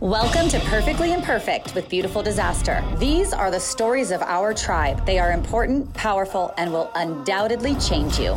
Welcome 0.00 0.48
to 0.48 0.58
Perfectly 0.60 1.12
Imperfect 1.12 1.74
with 1.74 1.90
Beautiful 1.90 2.22
Disaster. 2.22 2.82
These 2.96 3.34
are 3.34 3.50
the 3.50 3.60
stories 3.60 4.10
of 4.10 4.22
our 4.22 4.54
tribe. 4.54 5.04
They 5.04 5.18
are 5.18 5.30
important, 5.30 5.92
powerful, 5.92 6.54
and 6.56 6.72
will 6.72 6.90
undoubtedly 6.94 7.74
change 7.74 8.18
you. 8.18 8.32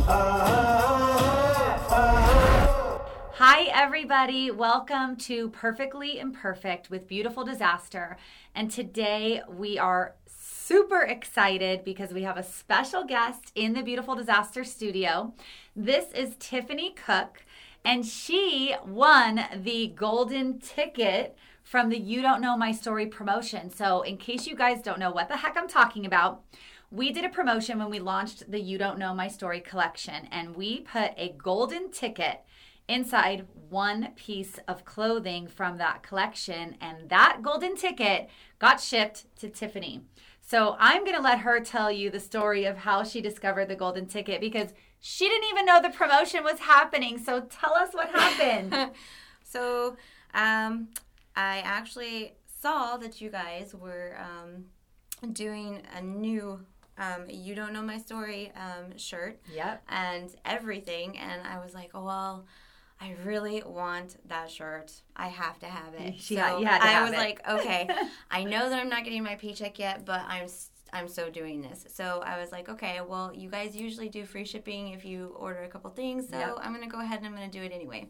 Hi, 3.36 3.70
everybody. 3.72 4.50
Welcome 4.50 5.16
to 5.16 5.48
Perfectly 5.48 6.18
Imperfect 6.18 6.90
with 6.90 7.08
Beautiful 7.08 7.44
Disaster. 7.44 8.18
And 8.54 8.70
today 8.70 9.40
we 9.48 9.78
are 9.78 10.16
super 10.26 11.00
excited 11.00 11.82
because 11.82 12.12
we 12.12 12.24
have 12.24 12.36
a 12.36 12.42
special 12.42 13.04
guest 13.04 13.52
in 13.54 13.72
the 13.72 13.82
Beautiful 13.82 14.14
Disaster 14.14 14.64
studio. 14.64 15.32
This 15.74 16.12
is 16.12 16.36
Tiffany 16.38 16.90
Cook, 16.90 17.42
and 17.86 18.04
she 18.04 18.74
won 18.84 19.46
the 19.56 19.86
golden 19.96 20.58
ticket 20.58 21.38
from 21.64 21.88
the 21.88 21.98
You 21.98 22.22
Don't 22.22 22.42
Know 22.42 22.56
My 22.56 22.70
Story 22.70 23.06
promotion. 23.06 23.70
So, 23.70 24.02
in 24.02 24.18
case 24.18 24.46
you 24.46 24.54
guys 24.54 24.82
don't 24.82 24.98
know 24.98 25.10
what 25.10 25.28
the 25.28 25.38
heck 25.38 25.56
I'm 25.56 25.66
talking 25.66 26.06
about, 26.06 26.42
we 26.90 27.10
did 27.10 27.24
a 27.24 27.30
promotion 27.30 27.78
when 27.78 27.90
we 27.90 27.98
launched 27.98 28.48
the 28.50 28.60
You 28.60 28.78
Don't 28.78 28.98
Know 28.98 29.14
My 29.14 29.28
Story 29.28 29.60
collection, 29.60 30.28
and 30.30 30.54
we 30.54 30.82
put 30.82 31.12
a 31.16 31.34
golden 31.42 31.90
ticket 31.90 32.42
inside 32.86 33.46
one 33.70 34.10
piece 34.14 34.58
of 34.68 34.84
clothing 34.84 35.48
from 35.48 35.78
that 35.78 36.02
collection, 36.02 36.76
and 36.82 37.08
that 37.08 37.38
golden 37.42 37.74
ticket 37.76 38.28
got 38.58 38.78
shipped 38.78 39.24
to 39.40 39.48
Tiffany. 39.48 40.02
So, 40.42 40.76
I'm 40.78 41.06
to 41.06 41.20
let 41.20 41.40
her 41.40 41.60
tell 41.60 41.90
you 41.90 42.10
the 42.10 42.20
story 42.20 42.66
of 42.66 42.76
how 42.76 43.04
she 43.04 43.22
discovered 43.22 43.68
the 43.68 43.74
golden 43.74 44.06
ticket 44.06 44.42
because 44.42 44.74
she 45.00 45.28
didn't 45.28 45.48
even 45.48 45.64
know 45.64 45.80
the 45.80 45.88
promotion 45.88 46.44
was 46.44 46.60
happening. 46.60 47.18
So, 47.18 47.40
tell 47.40 47.72
us 47.72 47.94
what 47.94 48.10
happened. 48.10 48.90
so, 49.42 49.96
um, 50.34 50.88
I 51.36 51.58
actually 51.64 52.34
saw 52.60 52.96
that 52.98 53.20
you 53.20 53.30
guys 53.30 53.74
were 53.74 54.16
um, 54.20 54.66
doing 55.32 55.82
a 55.96 56.00
new 56.00 56.60
um, 56.98 57.24
You 57.28 57.54
Don't 57.54 57.72
Know 57.72 57.82
My 57.82 57.98
Story 57.98 58.52
um, 58.56 58.96
shirt. 58.96 59.40
Yep. 59.52 59.82
And 59.88 60.30
everything. 60.44 61.18
And 61.18 61.42
I 61.46 61.58
was 61.62 61.74
like, 61.74 61.90
oh, 61.94 62.04
well, 62.04 62.46
I 63.00 63.14
really 63.24 63.62
want 63.66 64.16
that 64.28 64.50
shirt. 64.50 64.92
I 65.16 65.28
have 65.28 65.58
to 65.60 65.66
have 65.66 65.94
it. 65.94 66.14
She 66.20 66.36
so 66.36 66.42
had- 66.42 66.60
you 66.60 66.66
had 66.66 66.78
to 66.80 66.86
I 66.86 67.02
was 67.02 67.12
it. 67.12 67.18
like, 67.18 67.48
okay, 67.48 67.88
I 68.30 68.44
know 68.44 68.70
that 68.70 68.78
I'm 68.78 68.88
not 68.88 69.04
getting 69.04 69.22
my 69.24 69.34
paycheck 69.34 69.78
yet, 69.78 70.04
but 70.04 70.22
I'm 70.26 70.46
I'm 70.92 71.08
so 71.08 71.28
doing 71.28 71.60
this. 71.60 71.84
So 71.92 72.22
I 72.24 72.38
was 72.38 72.52
like, 72.52 72.68
okay, 72.68 73.00
well, 73.06 73.32
you 73.34 73.50
guys 73.50 73.74
usually 73.74 74.08
do 74.08 74.24
free 74.24 74.44
shipping 74.44 74.90
if 74.90 75.04
you 75.04 75.34
order 75.36 75.64
a 75.64 75.68
couple 75.68 75.90
things. 75.90 76.28
So 76.28 76.38
Yep. 76.38 76.58
I'm 76.62 76.72
gonna 76.72 76.86
go 76.86 77.00
ahead 77.00 77.18
and 77.18 77.26
I'm 77.26 77.34
gonna 77.34 77.48
do 77.50 77.62
it 77.62 77.72
anyway. 77.72 78.08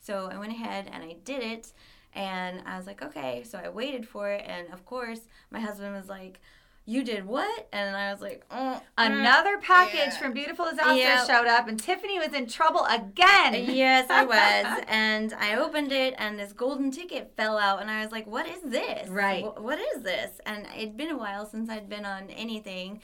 So 0.00 0.28
I 0.30 0.36
went 0.36 0.52
ahead 0.52 0.90
and 0.92 1.02
I 1.02 1.16
did 1.24 1.42
it, 1.42 1.72
and 2.16 2.62
I 2.66 2.76
was 2.76 2.86
like, 2.86 3.02
okay. 3.02 3.44
So 3.44 3.58
I 3.62 3.68
waited 3.68 4.08
for 4.08 4.30
it, 4.30 4.44
and 4.46 4.72
of 4.72 4.84
course, 4.84 5.20
my 5.50 5.60
husband 5.60 5.94
was 5.94 6.08
like, 6.08 6.40
"You 6.84 7.04
did 7.04 7.26
what?" 7.26 7.68
And 7.72 7.94
I 7.96 8.10
was 8.12 8.20
like, 8.20 8.44
oh, 8.50 8.82
Another 8.96 9.58
package 9.58 10.14
Yeah. 10.14 10.18
from 10.18 10.32
Beautiful 10.32 10.64
Disaster 10.70 10.96
Yep. 10.96 11.26
showed 11.26 11.46
up, 11.46 11.68
and 11.68 11.78
Tiffany 11.78 12.18
was 12.18 12.32
in 12.32 12.46
trouble 12.46 12.84
again. 12.86 13.54
Yes, 13.74 14.08
I 14.10 14.24
was. 14.34 14.84
and 14.88 15.32
I 15.38 15.56
opened 15.56 15.92
it, 15.92 16.14
and 16.18 16.38
this 16.38 16.52
golden 16.52 16.90
ticket 16.90 17.32
fell 17.36 17.58
out, 17.58 17.80
and 17.82 17.90
I 17.90 18.02
was 18.02 18.10
like, 18.12 18.26
"What 18.26 18.46
is 18.48 18.62
this? 18.62 19.08
Right. 19.08 19.44
Wh- 19.44 19.62
what 19.62 19.78
is 19.78 20.02
this?" 20.02 20.40
And 20.46 20.66
it'd 20.76 20.96
been 20.96 21.10
a 21.10 21.18
while 21.18 21.44
since 21.46 21.68
I'd 21.68 21.88
been 21.88 22.04
on 22.06 22.30
anything 22.30 23.00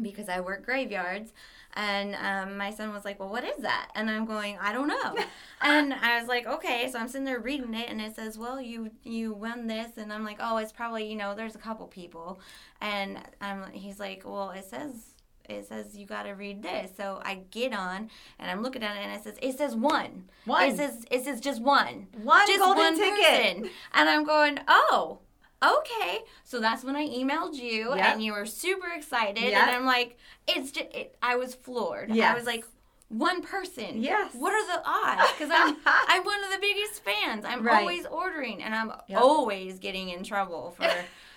because 0.00 0.28
I 0.28 0.40
work 0.40 0.64
graveyards. 0.64 1.32
And 1.76 2.14
um, 2.14 2.56
my 2.56 2.70
son 2.70 2.92
was 2.92 3.04
like, 3.04 3.20
"Well, 3.20 3.28
what 3.28 3.44
is 3.44 3.62
that?" 3.62 3.90
And 3.94 4.10
I'm 4.10 4.24
going, 4.24 4.58
"I 4.60 4.72
don't 4.72 4.88
know." 4.88 5.16
and 5.60 5.92
I 5.92 6.18
was 6.18 6.26
like, 6.26 6.46
"Okay." 6.46 6.88
So 6.90 6.98
I'm 6.98 7.06
sitting 7.06 7.26
there 7.26 7.38
reading 7.38 7.74
it, 7.74 7.88
and 7.88 8.00
it 8.00 8.16
says, 8.16 8.38
"Well, 8.38 8.60
you 8.60 8.90
you 9.04 9.34
won 9.34 9.66
this," 9.66 9.96
and 9.98 10.12
I'm 10.12 10.24
like, 10.24 10.38
"Oh, 10.40 10.56
it's 10.56 10.72
probably 10.72 11.06
you 11.06 11.16
know, 11.16 11.34
there's 11.34 11.54
a 11.54 11.58
couple 11.58 11.86
people." 11.86 12.40
And 12.80 13.18
I'm, 13.40 13.70
he's 13.72 14.00
like, 14.00 14.22
"Well, 14.24 14.50
it 14.50 14.64
says." 14.64 15.12
It 15.48 15.64
says 15.68 15.96
you 15.96 16.06
got 16.06 16.24
to 16.24 16.32
read 16.32 16.60
this. 16.60 16.90
So 16.96 17.20
I 17.24 17.42
get 17.52 17.72
on 17.72 18.10
and 18.40 18.50
I'm 18.50 18.64
looking 18.64 18.82
at 18.82 18.96
it 18.96 18.98
and 18.98 19.12
it 19.12 19.22
says 19.22 19.36
it 19.40 19.56
says 19.56 19.76
one. 19.76 20.24
One. 20.44 20.68
It 20.68 20.76
says 20.76 21.04
it 21.08 21.22
says 21.22 21.40
just 21.40 21.62
one. 21.62 22.08
One 22.20 22.44
just 22.48 22.58
golden 22.58 22.82
one 22.82 22.96
ticket. 22.96 23.58
person. 23.58 23.70
And 23.94 24.08
I'm 24.08 24.24
going, 24.24 24.58
oh, 24.66 25.20
okay. 25.62 26.20
So 26.44 26.60
that's 26.60 26.84
when 26.84 26.96
I 26.96 27.06
emailed 27.08 27.54
you, 27.54 27.94
Yep. 27.94 28.04
and 28.14 28.22
you 28.22 28.32
were 28.32 28.46
super 28.46 28.88
excited, 28.94 29.42
Yep. 29.44 29.54
and 29.66 29.70
I'm 29.70 29.84
like, 29.86 30.18
it's 30.46 30.70
just, 30.70 30.86
it, 30.94 31.16
I 31.22 31.36
was 31.36 31.54
floored. 31.54 32.10
Yes. 32.10 32.30
I 32.32 32.34
was 32.34 32.46
like. 32.46 32.64
One 33.08 33.40
person. 33.40 34.02
Yes. 34.02 34.34
What 34.34 34.52
are 34.52 34.66
the 34.66 34.82
odds? 34.84 35.30
Because 35.38 35.48
I'm 35.54 35.76
I'm 35.86 36.24
one 36.24 36.42
of 36.42 36.50
the 36.50 36.58
biggest 36.60 37.04
fans. 37.04 37.44
I'm 37.44 37.62
Right. 37.64 37.78
always 37.78 38.04
ordering, 38.04 38.64
and 38.64 38.74
I'm 38.74 38.90
Yep. 39.06 39.20
always 39.22 39.78
getting 39.78 40.08
in 40.08 40.24
trouble 40.24 40.72
for. 40.76 40.88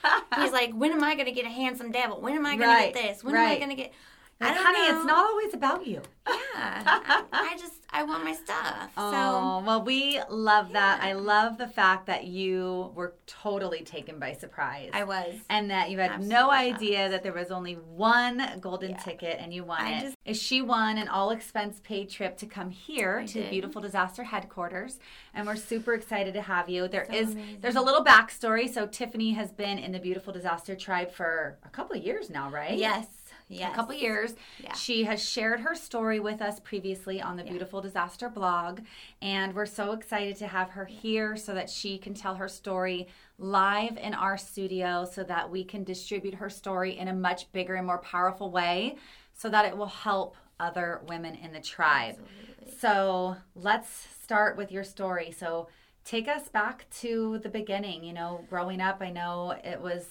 he's 0.42 0.52
like, 0.52 0.72
when 0.74 0.92
am 0.92 1.04
I 1.04 1.14
gonna 1.14 1.32
get 1.32 1.46
a 1.46 1.50
handsome 1.50 1.92
devil? 1.92 2.20
When 2.20 2.34
am 2.36 2.44
I 2.48 2.56
gonna 2.58 2.72
Right, 2.74 2.92
get 2.92 3.04
this? 3.10 3.24
When 3.24 3.36
am 3.36 3.46
I 3.46 3.60
gonna 3.60 3.76
get? 3.76 3.94
Like, 4.42 4.56
honey, 4.56 4.88
know. 4.92 4.98
it's 4.98 5.06
not 5.06 5.26
always 5.26 5.54
about 5.54 5.86
you. 5.86 6.02
Yeah, 6.28 6.36
I, 6.56 7.24
I 7.32 7.58
just 7.58 7.74
I 7.92 8.04
want 8.04 8.24
my 8.24 8.34
stuff. 8.34 8.92
So 8.96 9.02
Oh, 9.04 9.64
well, 9.66 9.84
we 9.84 10.22
love 10.30 10.74
that. 10.74 11.00
Yeah. 11.02 11.10
I 11.10 11.14
love 11.14 11.58
the 11.58 11.68
fact 11.68 12.06
that 12.06 12.26
you 12.26 12.92
were 12.96 13.16
totally 13.26 13.82
taken 13.84 14.20
by 14.20 14.34
surprise. 14.34 14.92
I 14.94 15.04
was. 15.04 15.36
and 15.50 15.70
that 15.72 15.90
you 15.90 15.98
had 15.98 16.24
no 16.24 16.52
idea 16.52 17.10
that 17.10 17.24
there 17.24 17.34
was 17.34 17.50
only 17.52 17.74
one 17.74 18.60
golden 18.62 18.92
Yeah. 18.92 18.98
ticket 18.98 19.38
and 19.42 19.54
you 19.54 19.64
won 19.64 19.82
I 19.82 19.98
it. 19.98 20.02
just- 20.02 20.42
she 20.42 20.62
won 20.62 20.98
an 21.00 21.08
all 21.08 21.32
expense 21.32 21.80
paid 21.84 22.10
trip 22.10 22.38
to 22.38 22.46
come 22.46 22.70
here 22.70 23.20
I 23.24 23.26
to 23.26 23.34
did. 23.42 23.50
Beautiful 23.50 23.82
Disaster 23.82 24.24
headquarters, 24.24 25.00
and 25.34 25.48
we're 25.48 25.56
super 25.56 25.94
excited 25.96 26.36
to 26.36 26.42
have 26.44 26.70
you. 26.70 26.88
There 26.88 27.06
So 27.10 27.14
is 27.16 27.32
amazing. 27.32 27.58
there's 27.62 27.76
a 27.76 27.82
little 27.82 28.06
backstory. 28.06 28.72
So 28.72 28.86
Tiffany 28.86 29.32
has 29.34 29.52
been 29.52 29.80
in 29.80 29.92
the 29.92 30.00
Beautiful 30.00 30.32
Disaster 30.32 30.76
tribe 30.76 31.12
for 31.12 31.58
a 31.66 31.70
couple 31.70 31.98
of 31.98 32.04
years 32.04 32.30
now, 32.30 32.50
right? 32.52 32.78
Yes. 32.78 33.08
Yes. 33.50 33.72
a 33.74 33.76
couple 33.76 33.96
years. 33.96 34.36
Yeah. 34.64 34.74
She 34.74 35.04
has 35.06 35.28
shared 35.28 35.60
her 35.62 35.74
story 35.76 36.20
with 36.20 36.42
us 36.42 36.60
previously 36.60 37.20
on 37.22 37.36
the 37.36 37.44
Yeah. 37.44 37.50
Beautiful 37.50 37.82
Disaster 37.82 38.30
blog, 38.30 38.82
and 39.22 39.56
we're 39.56 39.66
so 39.66 39.92
excited 39.94 40.36
to 40.38 40.48
have 40.48 40.70
her 40.72 40.86
here 40.86 41.36
so 41.36 41.54
that 41.56 41.70
she 41.70 41.98
can 41.98 42.14
tell 42.14 42.36
her 42.36 42.48
story 42.48 43.08
live 43.40 43.98
in 43.98 44.14
our 44.14 44.38
studio 44.38 45.04
so 45.04 45.24
that 45.24 45.50
we 45.50 45.64
can 45.64 45.84
distribute 45.84 46.36
her 46.36 46.50
story 46.50 46.98
in 46.98 47.08
a 47.08 47.14
much 47.14 47.52
bigger 47.52 47.74
and 47.76 47.88
more 47.88 47.98
powerful 48.00 48.52
way 48.52 48.96
so 49.34 49.50
that 49.50 49.66
it 49.66 49.76
will 49.76 49.88
help 49.88 50.36
other 50.60 51.02
women 51.08 51.34
in 51.36 51.52
the 51.54 51.60
tribe. 51.62 52.16
Absolutely. 52.20 52.78
So 52.80 53.36
let's 53.56 53.90
start 54.24 54.58
with 54.58 54.72
your 54.72 54.84
story. 54.84 55.32
So 55.32 55.70
take 56.04 56.28
us 56.28 56.50
back 56.50 56.86
to 57.00 57.40
the 57.42 57.50
beginning. 57.50 58.04
You 58.04 58.14
know, 58.14 58.46
growing 58.50 58.82
up, 58.82 58.98
I 59.02 59.10
know 59.10 59.52
it 59.64 59.82
was 59.82 60.06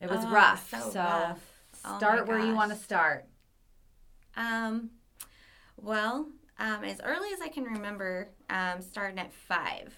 it 0.00 0.10
was 0.10 0.24
Oh, 0.24 0.30
rough. 0.32 0.70
so 0.70 0.90
So, 0.90 1.00
rough. 1.00 1.53
Oh 1.84 1.98
start 1.98 2.26
where 2.26 2.38
you 2.38 2.54
want 2.54 2.70
to 2.72 2.76
start. 2.78 3.26
Um, 4.36 4.90
well, 5.76 6.28
um, 6.58 6.84
as 6.84 7.00
early 7.02 7.28
as 7.32 7.40
I 7.40 7.48
can 7.48 7.64
remember, 7.64 8.30
um, 8.50 8.80
starting 8.80 9.18
at 9.18 9.32
five, 9.32 9.94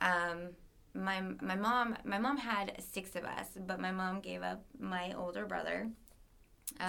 um, 0.00 0.50
my 0.94 1.20
my 1.40 1.56
mom 1.56 1.96
my 2.04 2.18
mom 2.18 2.36
had 2.36 2.80
six 2.92 3.16
of 3.16 3.24
us, 3.24 3.48
but 3.66 3.80
my 3.80 3.90
mom 3.90 4.20
gave 4.20 4.42
up 4.42 4.64
my 4.78 5.12
older 5.14 5.44
brother. 5.46 5.88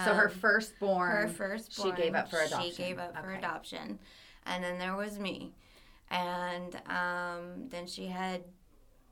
So 0.04 0.14
her 0.14 0.28
Um, 0.28 0.34
firstborn, 0.34 1.10
her 1.10 1.28
firstborn, 1.28 1.96
she 1.96 2.02
gave 2.02 2.14
up 2.14 2.30
for 2.30 2.38
adoption. 2.40 2.70
She 2.70 2.76
gave 2.76 2.98
up 2.98 3.14
for 3.20 3.32
adoption, 3.32 3.98
and 4.44 4.62
then 4.64 4.78
there 4.78 4.96
was 4.96 5.18
me, 5.18 5.52
and 6.10 6.74
um, 6.86 7.68
then 7.68 7.86
she 7.86 8.06
had 8.06 8.44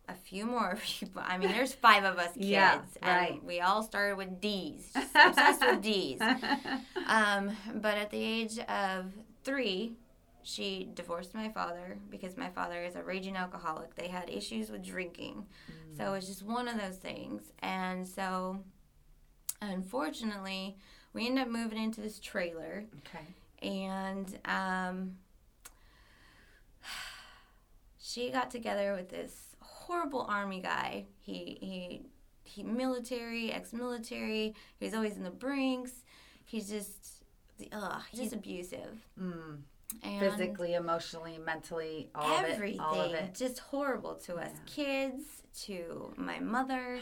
a 0.08 0.14
few 0.14 0.46
more 0.46 0.78
people. 0.84 1.22
I 1.24 1.38
mean, 1.38 1.50
there's 1.50 1.74
five 1.74 2.04
of 2.04 2.18
us 2.18 2.32
kids, 2.34 2.46
Yeah, 2.46 2.80
and 3.02 3.42
we 3.42 3.60
all 3.60 3.82
started 3.82 4.16
with 4.16 4.40
D's, 4.40 4.90
obsessed 5.14 5.60
with 5.60 5.82
D's. 5.82 6.20
Um, 7.06 7.56
but 7.74 7.96
at 7.98 8.10
the 8.10 8.22
age 8.22 8.58
of 8.60 9.12
three, 9.44 9.92
she 10.42 10.90
divorced 10.94 11.34
my 11.34 11.48
father 11.48 11.98
because 12.10 12.36
my 12.36 12.50
father 12.50 12.82
is 12.84 12.96
a 12.96 13.02
raging 13.02 13.36
alcoholic. 13.36 13.94
They 13.94 14.08
had 14.08 14.28
issues 14.28 14.70
with 14.70 14.84
drinking. 14.84 15.46
So 15.96 16.04
it 16.04 16.10
was 16.10 16.26
just 16.26 16.42
one 16.42 16.68
of 16.68 16.78
those 16.78 16.96
things. 16.96 17.52
And 17.60 18.06
so, 18.06 18.58
unfortunately, 19.62 20.76
we 21.14 21.26
ended 21.26 21.44
up 21.46 21.50
moving 21.50 21.82
into 21.82 22.00
this 22.00 22.18
trailer. 22.18 22.84
Okay. 22.98 23.24
And 23.66 24.38
um, 24.44 25.12
she 27.98 28.30
got 28.30 28.50
together 28.50 28.92
with 28.92 29.08
this 29.08 29.43
horrible 29.86 30.22
army 30.28 30.60
guy. 30.60 31.06
He, 31.20 31.58
he, 31.60 32.06
he 32.44 32.62
military, 32.62 33.52
ex-military. 33.52 34.54
He's 34.80 34.94
always 34.94 35.16
in 35.16 35.22
the 35.24 35.30
brinks. 35.30 35.92
He's 36.44 36.68
just, 36.68 37.22
ugh, 37.72 38.02
he's 38.10 38.20
just 38.20 38.32
abusive. 38.34 38.96
Mm. 39.20 39.58
And 40.02 40.20
Physically, 40.20 40.74
emotionally, 40.74 41.38
mentally, 41.38 42.10
all 42.14 42.38
everything, 42.38 42.80
of 42.80 42.96
it. 42.96 42.98
All 42.98 43.00
of 43.02 43.12
it. 43.14 43.34
just 43.34 43.58
horrible 43.60 44.14
to 44.26 44.36
us 44.36 44.50
kids, 44.66 45.22
to 45.66 46.12
my 46.16 46.38
mother, 46.40 46.98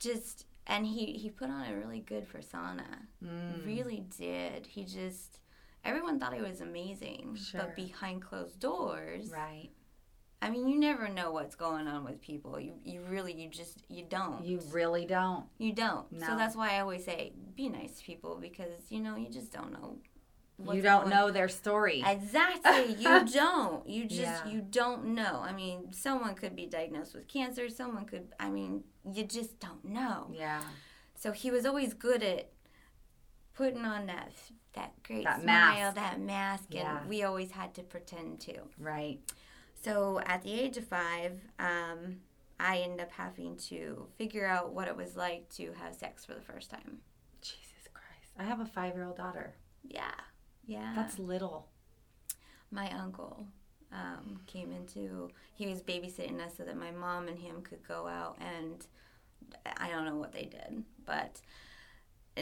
just 0.00 0.46
and 0.66 0.84
he 0.86 1.12
he 1.12 1.28
put 1.30 1.48
on 1.50 1.66
a 1.70 1.76
really 1.76 2.00
good 2.00 2.28
persona, 2.28 2.86
Mm. 3.22 3.64
really 3.64 4.04
did. 4.18 4.66
He 4.66 4.84
just 4.84 5.38
everyone 5.84 6.18
thought 6.18 6.34
he 6.34 6.40
was 6.40 6.60
amazing, 6.60 7.36
Sure. 7.36 7.60
but 7.60 7.76
behind 7.76 8.22
closed 8.22 8.58
doors, 8.58 9.30
Right. 9.30 9.68
I 10.44 10.50
mean, 10.50 10.68
you 10.68 10.78
never 10.78 11.08
know 11.08 11.32
what's 11.32 11.54
going 11.56 11.86
on 11.88 12.04
with 12.04 12.20
people. 12.20 12.60
You 12.60 12.74
you 12.84 13.00
really 13.08 13.32
you 13.32 13.48
just 13.48 13.82
you 13.88 14.04
don't. 14.08 14.44
You 14.44 14.60
really 14.70 15.06
don't. 15.06 15.44
You 15.58 15.72
don't. 15.72 16.10
No. 16.12 16.26
So 16.26 16.36
that's 16.36 16.54
why 16.56 16.74
I 16.76 16.80
always 16.80 17.04
say 17.04 17.32
be 17.56 17.68
nice 17.68 17.98
to 17.98 18.04
people 18.04 18.36
because 18.40 18.72
you 18.90 19.00
know 19.00 19.16
you 19.16 19.28
just 19.30 19.50
don't 19.52 19.72
know. 19.72 19.98
what's 20.56 20.76
you 20.76 20.82
don't 20.82 21.08
know 21.08 21.30
their 21.30 21.48
story. 21.48 22.02
Exactly. 22.06 22.94
You 23.04 23.24
don't. 23.42 23.88
You 23.88 24.02
just 24.04 24.20
Yeah. 24.44 24.46
you 24.52 24.60
don't 24.60 25.02
know. 25.18 25.34
I 25.42 25.52
mean, 25.52 25.92
someone 25.92 26.34
could 26.34 26.54
be 26.54 26.66
diagnosed 26.66 27.14
with 27.14 27.26
cancer. 27.26 27.68
Someone 27.68 28.04
could. 28.04 28.26
I 28.38 28.50
mean, 28.50 28.84
you 29.16 29.24
just 29.24 29.58
don't 29.60 29.84
know. 29.84 30.30
yeah. 30.32 30.62
So 31.16 31.32
he 31.32 31.50
was 31.50 31.64
always 31.64 31.94
good 31.94 32.22
at 32.22 32.50
putting 33.54 33.84
on 33.84 34.06
that 34.06 34.32
that 34.74 34.92
great 35.04 35.24
That 35.24 35.40
smile, 35.42 35.92
mask. 35.92 35.96
that 35.96 36.20
mask, 36.20 36.74
and 36.74 37.08
we 37.08 37.22
always 37.22 37.50
had 37.52 37.74
to 37.74 37.82
pretend 37.82 38.40
to. 38.40 38.54
Right. 38.78 39.20
So 39.84 40.20
at 40.24 40.42
the 40.42 40.52
age 40.58 40.78
of 40.78 40.86
five, 40.86 41.40
um, 41.58 42.16
I 42.58 42.78
ended 42.78 43.00
up 43.00 43.12
having 43.12 43.56
to 43.68 44.06
figure 44.16 44.46
out 44.46 44.72
what 44.72 44.88
it 44.88 44.96
was 44.96 45.14
like 45.14 45.50
to 45.56 45.72
have 45.72 45.94
sex 45.94 46.24
for 46.24 46.32
the 46.32 46.40
first 46.40 46.70
time. 46.70 47.00
Jesus 47.42 47.88
Christ. 47.92 48.32
I 48.38 48.44
have 48.44 48.60
a 48.60 48.66
five 48.66 48.94
year 48.94 49.04
old 49.04 49.18
daughter. 49.18 49.54
Yeah, 49.86 50.14
yeah. 50.66 50.92
That's 50.96 51.18
little. 51.18 51.68
my 52.70 52.90
uncle 52.92 53.46
um, 53.92 54.40
came 54.46 54.72
into. 54.72 55.28
He 55.54 55.66
was 55.66 55.82
babysitting 55.82 56.40
us 56.40 56.56
so 56.56 56.64
that 56.64 56.78
my 56.78 56.90
mom 56.90 57.28
and 57.28 57.38
him 57.38 57.60
could 57.60 57.86
go 57.86 58.06
out 58.06 58.38
and 58.40 58.86
I 59.76 59.90
don't 59.90 60.06
know 60.06 60.16
what 60.16 60.32
they 60.32 60.44
did, 60.44 60.82
but 61.04 61.40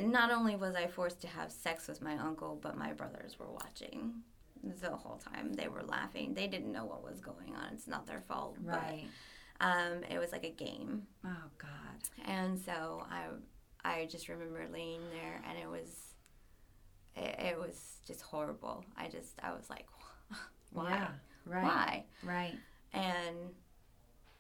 not 0.01 0.31
only 0.31 0.55
was 0.55 0.77
I 0.77 0.87
forced 0.87 1.21
to 1.23 1.27
have 1.27 1.51
sex 1.51 1.89
with 1.89 2.01
my 2.01 2.17
uncle, 2.17 2.59
but 2.63 2.79
my 2.79 2.93
brothers 2.93 3.39
were 3.39 3.51
watching 3.51 4.23
the 4.63 4.91
whole 4.91 5.19
time. 5.19 5.53
They 5.55 5.69
were 5.69 5.83
laughing. 5.83 6.35
They 6.35 6.47
didn't 6.47 6.73
know 6.73 6.85
what 6.85 7.03
was 7.03 7.21
going 7.21 7.55
on. 7.57 7.73
It's 7.73 7.87
not 7.89 8.07
their 8.07 8.21
fault, 8.21 8.57
Right. 8.63 9.05
but 9.61 9.67
um, 9.67 10.05
it 10.11 10.19
was 10.19 10.33
like 10.33 10.45
a 10.45 10.51
game. 10.51 11.03
Oh, 11.25 11.45
God. 11.59 12.27
And 12.27 12.59
so 12.59 13.05
I, 13.11 13.27
I 13.85 14.07
just 14.07 14.29
remember 14.29 14.67
laying 14.73 15.01
there, 15.11 15.43
and 15.49 15.59
it 15.59 15.69
was, 15.69 16.15
it, 17.17 17.37
it 17.39 17.59
was 17.59 17.99
just 18.07 18.23
horrible. 18.23 18.85
I 18.97 19.09
just, 19.09 19.33
I 19.43 19.53
was 19.53 19.69
like, 19.69 19.87
why, 20.73 20.91
Yeah. 20.91 21.09
Right. 21.45 21.65
why? 21.65 22.05
Right. 22.23 22.55
And 22.93 23.37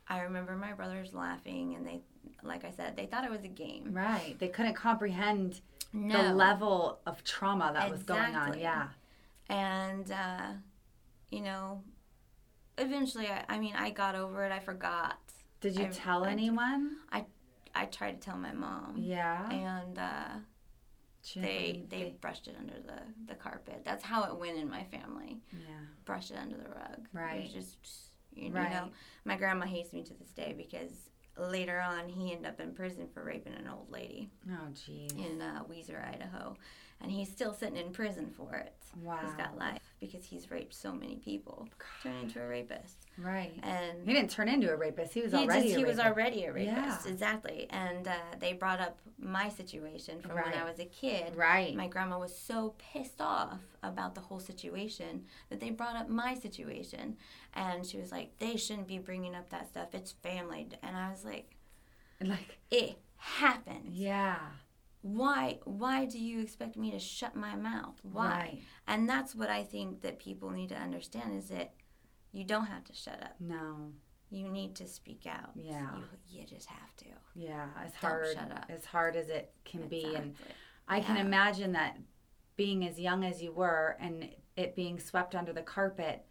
I 0.08 0.20
remember 0.20 0.56
my 0.56 0.72
brothers 0.72 1.12
laughing, 1.14 1.74
and 1.74 1.86
they, 1.86 2.02
like 2.42 2.64
I 2.64 2.70
said, 2.70 2.96
they 2.96 3.06
thought 3.06 3.24
it 3.24 3.30
was 3.30 3.44
a 3.44 3.48
game. 3.48 3.88
Right. 3.92 4.36
They 4.38 4.48
couldn't 4.48 4.74
comprehend 4.74 5.60
No. 5.92 6.22
the 6.28 6.34
level 6.34 7.00
of 7.06 7.22
trauma 7.24 7.72
that 7.74 7.90
was 7.90 8.02
going 8.02 8.34
on. 8.36 8.58
Yeah. 8.58 8.88
And 9.48 10.10
uh, 10.10 10.52
you 11.30 11.40
know, 11.40 11.82
eventually, 12.78 13.26
I, 13.28 13.44
I 13.48 13.58
mean, 13.58 13.74
I 13.76 13.90
got 13.90 14.14
over 14.14 14.44
it. 14.44 14.52
I 14.52 14.60
forgot. 14.60 15.18
Did 15.60 15.76
you 15.76 15.86
I- 15.86 15.88
tell 15.88 16.24
I- 16.24 16.30
anyone? 16.30 16.96
I 17.10 17.24
I 17.74 17.86
tried 17.86 18.20
to 18.20 18.24
tell 18.24 18.36
my 18.38 18.52
mom, 18.52 18.96
Yeah. 18.98 19.48
and 19.50 19.98
uh, 19.98 20.28
they 21.36 21.84
they 21.88 22.14
brushed 22.20 22.48
it 22.48 22.56
under 22.58 22.74
the 22.74 23.00
the 23.26 23.34
carpet. 23.34 23.82
That's 23.84 24.02
how 24.04 24.24
it 24.24 24.38
went 24.38 24.58
in 24.58 24.68
my 24.68 24.84
family. 24.84 25.40
Yeah. 25.52 25.58
Brush 26.04 26.30
it 26.30 26.36
under 26.36 26.56
the 26.56 26.68
rug. 26.68 27.08
Right. 27.12 27.42
was 27.42 27.52
just 27.52 27.76
you, 28.34 28.48
you 28.48 28.52
Right. 28.52 28.70
know, 28.70 28.88
my 29.24 29.36
grandma 29.36 29.66
hates 29.66 29.92
me 29.92 30.02
to 30.04 30.14
this 30.14 30.30
day 30.30 30.54
because 30.56 30.90
later 31.38 31.80
on 31.80 32.08
he 32.08 32.32
ended 32.32 32.46
up 32.46 32.60
in 32.60 32.74
prison 32.74 33.08
for 33.14 33.24
raping 33.24 33.54
an 33.54 33.66
old 33.68 33.90
lady 33.90 34.30
Oh, 34.50 34.68
geez. 34.74 35.12
in 35.12 35.40
uh, 35.40 35.62
Weiser, 35.70 36.06
Idaho, 36.14 36.56
and 37.02 37.10
he's 37.10 37.28
still 37.30 37.52
sitting 37.52 37.76
in 37.76 37.92
prison 37.92 38.30
for 38.36 38.54
it. 38.54 38.72
Wow. 39.02 39.18
He's 39.24 39.32
got 39.34 39.56
life 39.56 39.80
because 40.00 40.22
he's 40.24 40.50
raped 40.50 40.74
so 40.74 40.92
many 40.92 41.16
people, 41.16 41.66
turned 42.02 42.24
into 42.24 42.42
a 42.42 42.46
rapist, 42.46 43.06
Right. 43.16 43.52
and 43.62 44.06
He 44.06 44.12
didn't 44.12 44.30
turn 44.30 44.48
into 44.48 44.70
a 44.70 44.76
rapist. 44.76 45.14
He 45.14 45.22
was 45.22 45.32
he 45.32 45.38
already 45.38 45.62
just 45.68 45.76
he 45.78 45.84
was 45.86 45.98
already 45.98 46.44
a 46.44 46.52
rapist, 46.52 47.06
Yeah. 47.06 47.10
exactly. 47.12 47.66
And 47.70 48.06
uh, 48.06 48.12
they 48.38 48.52
brought 48.52 48.80
up 48.80 48.98
my 49.18 49.48
situation 49.48 50.20
from 50.20 50.34
when 50.34 50.52
I 50.52 50.64
was 50.64 50.78
a 50.78 50.84
kid. 50.84 51.34
Right. 51.36 51.74
My 51.74 51.88
grandma 51.88 52.18
was 52.18 52.36
so 52.36 52.74
pissed 52.92 53.20
off 53.22 53.60
about 53.82 54.14
the 54.14 54.20
whole 54.20 54.40
situation 54.40 55.24
that 55.48 55.58
they 55.60 55.70
brought 55.70 55.96
up 55.96 56.10
my 56.10 56.34
situation, 56.34 57.16
and 57.54 57.86
she 57.86 57.96
was 57.96 58.12
like, 58.12 58.38
"They 58.40 58.56
shouldn't 58.56 58.88
be 58.88 58.98
bringing 58.98 59.34
up 59.34 59.48
that 59.50 59.68
stuff. 59.68 59.94
It's 59.94 60.12
family." 60.12 60.68
And 60.82 60.94
I 60.96 61.10
was 61.10 61.24
like, 61.24 61.56
like, 62.20 62.58
"It 62.70 62.98
happened. 63.16 63.90
yeah. 63.94 64.36
Why? 65.02 65.58
Why 65.64 66.04
do 66.06 66.18
you 66.18 66.40
expect 66.40 66.76
me 66.76 66.90
to 66.92 66.98
shut 66.98 67.36
my 67.36 67.54
mouth? 67.56 67.98
Why?" 68.02 68.28
Right. 68.28 68.62
And 68.86 69.08
that's 69.08 69.34
what 69.34 69.50
I 69.50 69.62
think 69.64 70.00
that 70.02 70.18
people 70.18 70.50
need 70.50 70.70
to 70.70 70.76
understand 70.76 71.34
is 71.36 71.48
that 71.48 71.74
you 72.32 72.44
don't 72.44 72.66
have 72.66 72.84
to 72.84 72.94
shut 72.94 73.22
up. 73.22 73.34
No. 73.40 73.92
You 74.30 74.48
need 74.48 74.74
to 74.76 74.88
speak 74.88 75.26
out. 75.26 75.50
Yeah. 75.54 75.96
You, 76.30 76.40
you 76.40 76.46
just 76.46 76.66
have 76.68 76.96
to. 76.96 77.06
Yeah. 77.34 77.66
As 77.84 77.92
Don't 78.00 78.10
hard 78.10 78.36
as 78.70 78.84
hard 78.86 79.14
as 79.16 79.28
it 79.28 79.52
can 79.64 79.88
be, 79.88 80.04
and 80.04 80.30
Exactly. 80.30 80.54
I 80.88 81.00
can 81.00 81.16
imagine 81.18 81.72
that 81.72 81.98
being 82.56 82.86
as 82.86 82.98
young 82.98 83.24
as 83.24 83.42
you 83.42 83.52
were 83.52 83.96
and 84.00 84.28
it 84.56 84.74
being 84.74 84.98
swept 84.98 85.34
under 85.34 85.52
the 85.52 85.62
carpet, 85.62 86.24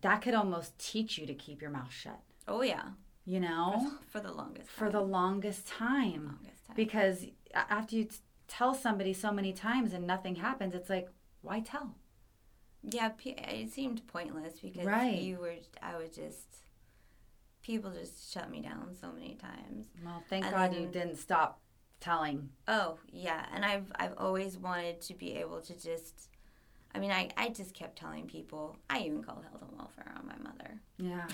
that 0.00 0.22
could 0.22 0.34
almost 0.34 0.78
teach 0.78 1.18
you 1.18 1.26
to 1.26 1.34
keep 1.34 1.60
your 1.60 1.70
mouth 1.70 1.92
shut. 1.92 2.20
Oh 2.46 2.62
yeah. 2.62 2.90
You 3.24 3.40
know, 3.40 3.92
For 4.08 4.20
the 4.20 4.32
longest 4.32 4.70
for 4.70 4.88
the 4.90 5.00
longest 5.02 5.66
time. 5.66 6.24
longest 6.26 6.44
time. 6.44 6.57
Because 6.76 7.26
after 7.54 7.96
you 7.96 8.04
t- 8.04 8.16
tell 8.46 8.74
somebody 8.74 9.12
so 9.12 9.32
many 9.32 9.52
times 9.52 9.92
and 9.92 10.06
nothing 10.06 10.36
happens, 10.36 10.74
it's 10.74 10.90
like, 10.90 11.08
why 11.42 11.60
tell? 11.60 11.94
Yeah, 12.82 13.10
it 13.24 13.70
seemed 13.72 14.06
pointless 14.06 14.60
because 14.60 14.86
Right. 14.86 15.18
you 15.18 15.38
were. 15.38 15.56
I 15.82 15.96
was 15.96 16.10
just. 16.10 16.46
People 17.62 17.90
just 17.90 18.32
shut 18.32 18.50
me 18.50 18.60
down 18.62 18.94
so 18.98 19.12
many 19.12 19.34
times. 19.34 19.88
Well, 20.02 20.22
thank 20.30 20.44
And 20.44 20.54
God 20.54 20.74
you 20.74 20.86
didn't 20.86 21.16
stop 21.16 21.60
telling. 22.00 22.48
Oh 22.66 22.98
yeah, 23.10 23.44
and 23.52 23.64
I've 23.64 23.90
I've 23.96 24.14
always 24.16 24.56
wanted 24.56 25.00
to 25.02 25.14
be 25.14 25.34
able 25.36 25.60
to 25.62 25.74
just. 25.74 26.28
I 26.94 27.00
mean, 27.00 27.10
I, 27.10 27.28
I 27.36 27.50
just 27.50 27.74
kept 27.74 27.98
telling 27.98 28.26
people. 28.26 28.78
I 28.88 29.00
even 29.00 29.22
called 29.22 29.44
health 29.50 29.60
and 29.62 29.76
welfare 29.76 30.12
on 30.16 30.26
my 30.26 30.36
mother. 30.38 30.80
Yeah. 30.96 31.26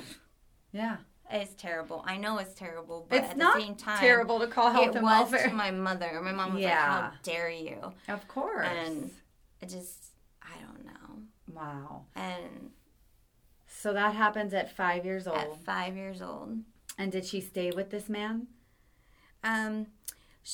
Yeah. 0.72 0.96
It's 1.30 1.54
terrible. 1.54 2.04
I 2.06 2.16
know 2.18 2.38
it's 2.38 2.54
terrible, 2.54 3.06
but 3.08 3.18
it's 3.18 3.30
at 3.30 3.38
the 3.38 3.58
same 3.58 3.74
time, 3.76 3.98
terrible 3.98 4.38
to 4.40 4.46
call 4.46 4.70
health 4.70 4.88
it 4.88 4.94
and 4.96 5.02
was 5.04 5.30
welfare. 5.30 5.48
to 5.48 5.54
my 5.54 5.70
mother. 5.70 6.20
My 6.22 6.32
mom 6.32 6.54
was 6.54 6.62
like, 6.62 6.72
"How 6.72 7.12
dare 7.22 7.50
you?" 7.50 7.92
of 8.08 8.28
course. 8.28 8.66
And 8.68 9.10
it 9.60 9.68
just, 9.70 10.12
I 10.42 10.60
don't 10.60 10.84
know. 10.84 11.22
wow. 11.52 12.04
And 12.14 12.70
So 13.66 13.92
that 13.94 14.14
happens 14.14 14.52
at 14.54 14.76
five 14.76 15.04
years 15.04 15.26
old. 15.26 15.38
at 15.38 15.64
five 15.64 15.96
years 15.96 16.20
old, 16.22 16.58
and 16.98 17.10
did 17.10 17.24
she 17.24 17.40
stay 17.40 17.70
with 17.70 17.90
this 17.90 18.08
man? 18.08 18.46
um, 19.42 19.86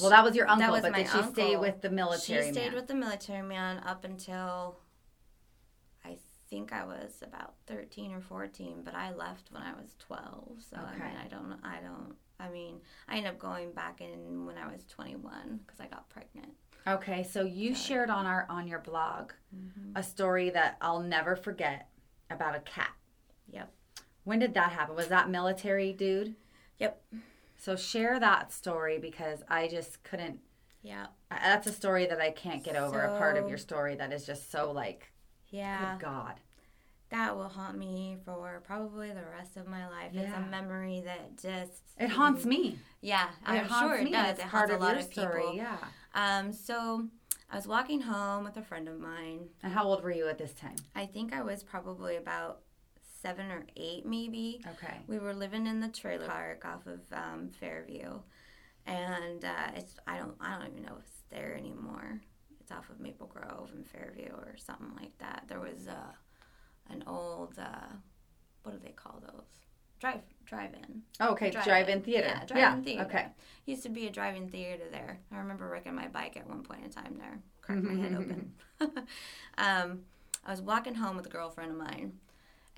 Well, 0.00 0.10
that 0.10 0.24
was 0.24 0.34
your 0.36 0.48
uncle. 0.48 0.66
That 0.66 0.72
was 0.72 0.82
but 0.82 0.92
my 0.92 1.02
did 1.02 1.10
she 1.12 1.22
stay 1.32 1.42
uncle. 1.54 1.60
with 1.60 1.80
the 1.82 1.90
military 1.90 2.46
She 2.46 2.52
stayed 2.52 2.66
man? 2.68 2.74
with 2.74 2.86
the 2.88 2.94
military 2.94 3.42
man 3.46 3.78
up 3.84 4.04
until 4.04 4.79
think 6.50 6.72
I 6.72 6.84
was 6.84 7.22
about 7.22 7.54
thirteen 7.66 8.12
or 8.12 8.20
fourteen, 8.20 8.82
but 8.84 8.94
I 8.94 9.12
left 9.14 9.50
when 9.52 9.62
I 9.62 9.72
was 9.80 9.94
twelve. 9.98 10.58
So 10.68 10.76
I 10.76 10.94
Okay. 10.94 11.04
mean, 11.04 11.16
I 11.24 11.28
don't, 11.28 11.58
I 11.64 11.78
don't. 11.80 12.14
I 12.38 12.48
mean, 12.50 12.80
I 13.08 13.16
ended 13.16 13.32
up 13.32 13.38
going 13.38 13.72
back 13.72 14.00
in 14.00 14.44
when 14.46 14.56
I 14.58 14.66
was 14.70 14.84
twenty-one 14.84 15.60
because 15.64 15.80
I 15.80 15.86
got 15.86 16.08
pregnant. 16.10 16.52
Okay, 16.86 17.22
so 17.22 17.42
you 17.44 17.74
shared 17.74 18.10
on 18.10 18.26
our 18.26 18.46
on 18.50 18.66
your 18.66 18.80
blog 18.80 19.32
Mm-hmm. 19.54 19.96
a 19.96 20.02
story 20.02 20.50
that 20.50 20.76
I'll 20.80 21.00
never 21.00 21.34
forget 21.36 21.88
about 22.30 22.54
a 22.54 22.60
cat. 22.60 22.92
Yep. 23.50 23.72
When 24.24 24.38
did 24.38 24.54
that 24.54 24.70
happen? 24.72 24.94
Was 24.94 25.08
that 25.08 25.28
military 25.28 25.92
dude? 25.92 26.36
Yep. 26.78 27.02
So 27.58 27.74
share 27.76 28.20
that 28.20 28.52
story 28.52 28.98
because 28.98 29.42
I 29.48 29.66
just 29.66 30.02
couldn't. 30.04 30.38
Yeah. 30.82 31.06
That's 31.30 31.66
a 31.66 31.72
story 31.72 32.06
that 32.06 32.20
I 32.20 32.30
can't 32.30 32.62
get 32.64 32.76
over. 32.76 33.00
a 33.02 33.18
part 33.18 33.36
of 33.36 33.48
your 33.48 33.58
story 33.58 33.96
that 33.96 34.12
is 34.12 34.24
just 34.24 34.50
so 34.52 34.70
like, 34.70 35.09
Yeah. 35.50 35.94
good 35.96 36.04
God. 36.04 36.34
That 37.10 37.36
will 37.36 37.48
haunt 37.48 37.76
me 37.76 38.18
for 38.24 38.62
probably 38.64 39.08
the 39.08 39.24
rest 39.36 39.56
of 39.56 39.66
my 39.66 39.88
life. 39.88 40.12
It's 40.14 40.32
a 40.32 40.40
memory 40.48 41.02
that 41.04 41.36
just 41.42 41.82
It 41.98 42.08
haunts 42.10 42.44
me. 42.44 42.78
Yeah, 43.00 43.24
It 43.28 43.48
I'm 43.48 43.64
haunts 43.64 43.80
sure 43.94 43.98
it 44.00 44.04
me. 44.04 44.12
does. 44.12 44.30
It's 44.36 44.40
it 44.44 44.46
part 44.48 44.70
haunts 44.70 44.82
a 44.82 44.86
lot 44.86 44.92
your 44.94 45.00
of 45.04 45.10
people. 45.10 45.28
story. 45.28 45.56
Yeah. 45.56 45.76
Um, 46.14 46.52
so 46.52 47.08
I 47.50 47.56
was 47.56 47.66
walking 47.66 48.02
home 48.02 48.44
with 48.44 48.56
a 48.58 48.62
friend 48.62 48.88
of 48.88 49.00
mine. 49.00 49.48
And 49.62 49.72
how 49.72 49.84
old 49.84 50.04
were 50.04 50.12
you 50.12 50.28
at 50.28 50.38
this 50.38 50.52
time? 50.52 50.76
I 50.94 51.06
think 51.06 51.32
I 51.32 51.42
was 51.42 51.64
probably 51.64 52.14
about 52.14 52.60
seven 53.20 53.50
or 53.50 53.66
eight, 53.76 54.06
maybe. 54.06 54.62
Okay. 54.76 54.98
We 55.08 55.18
were 55.18 55.34
living 55.34 55.66
in 55.66 55.80
the 55.80 55.88
trailer 55.88 56.28
park 56.28 56.64
off 56.64 56.86
of 56.86 57.00
um, 57.12 57.50
Fairview, 57.58 58.20
and 58.86 59.44
uh, 59.44 59.72
it's 59.74 59.96
I 60.06 60.18
don't 60.18 60.34
I 60.40 60.56
don't 60.58 60.68
even 60.70 60.82
know 60.84 60.94
if 60.98 61.04
it's 61.06 61.22
there 61.30 61.54
anymore. 61.56 62.20
Off 62.72 62.90
of 62.90 63.00
Maple 63.00 63.26
Grove 63.26 63.70
and 63.74 63.86
Fairview 63.86 64.30
or 64.32 64.54
something 64.56 64.92
like 64.96 65.16
that. 65.18 65.44
There 65.48 65.60
was 65.60 65.88
uh, 65.88 66.12
an 66.90 67.04
old 67.06 67.58
uh, 67.58 67.86
what 68.62 68.72
do 68.72 68.78
they 68.82 68.92
call 68.92 69.20
those? 69.22 69.46
Drive 70.00 70.20
drive-in. 70.46 71.02
Oh, 71.20 71.32
okay. 71.32 71.50
Drive-in 71.50 72.00
theater. 72.02 72.26
Yeah, 72.28 72.44
drive-in 72.44 72.84
theater. 72.84 73.04
Okay. 73.04 73.26
Used 73.66 73.82
to 73.82 73.88
be 73.88 74.06
a 74.06 74.10
drive-in 74.10 74.48
theater 74.48 74.84
there. 74.90 75.20
I 75.30 75.38
remember 75.38 75.68
wrecking 75.68 75.94
my 75.94 76.08
bike 76.08 76.36
at 76.36 76.48
one 76.48 76.62
point 76.62 76.84
in 76.84 76.90
time 76.90 77.16
there. 77.18 77.38
Cracked 77.62 77.82
my 77.82 77.94
head 77.94 78.14
open. 78.14 78.52
um, 79.58 80.00
I 80.44 80.50
was 80.50 80.62
walking 80.62 80.94
home 80.94 81.16
with 81.16 81.26
a 81.26 81.30
girlfriend 81.30 81.70
of 81.72 81.76
mine, 81.76 82.12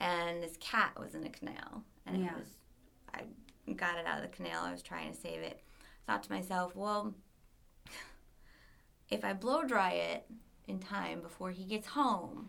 and 0.01 0.43
this 0.43 0.57
cat 0.59 0.99
was 0.99 1.15
in 1.15 1.25
a 1.25 1.31
canal, 1.31 1.85
and 2.07 2.25
Yeah. 2.25 2.33
it 2.33 2.39
was 2.39 2.49
I 3.15 3.73
got 3.73 3.99
it 3.99 4.07
out 4.07 4.17
of 4.17 4.23
the 4.29 4.37
canal. 4.37 4.65
I 4.65 4.73
was 4.73 4.83
trying 4.83 5.13
to 5.13 5.19
save 5.19 5.41
it. 5.43 5.61
Thought 6.07 6.25
to 6.25 6.33
myself, 6.33 6.75
well, 6.75 7.15
if 9.12 9.25
I 9.25 9.35
blow 9.35 9.62
dry 9.62 9.92
it 9.92 10.25
in 10.66 10.78
time 10.78 11.21
before 11.21 11.50
he 11.50 11.64
gets 11.64 11.88
home, 11.88 12.49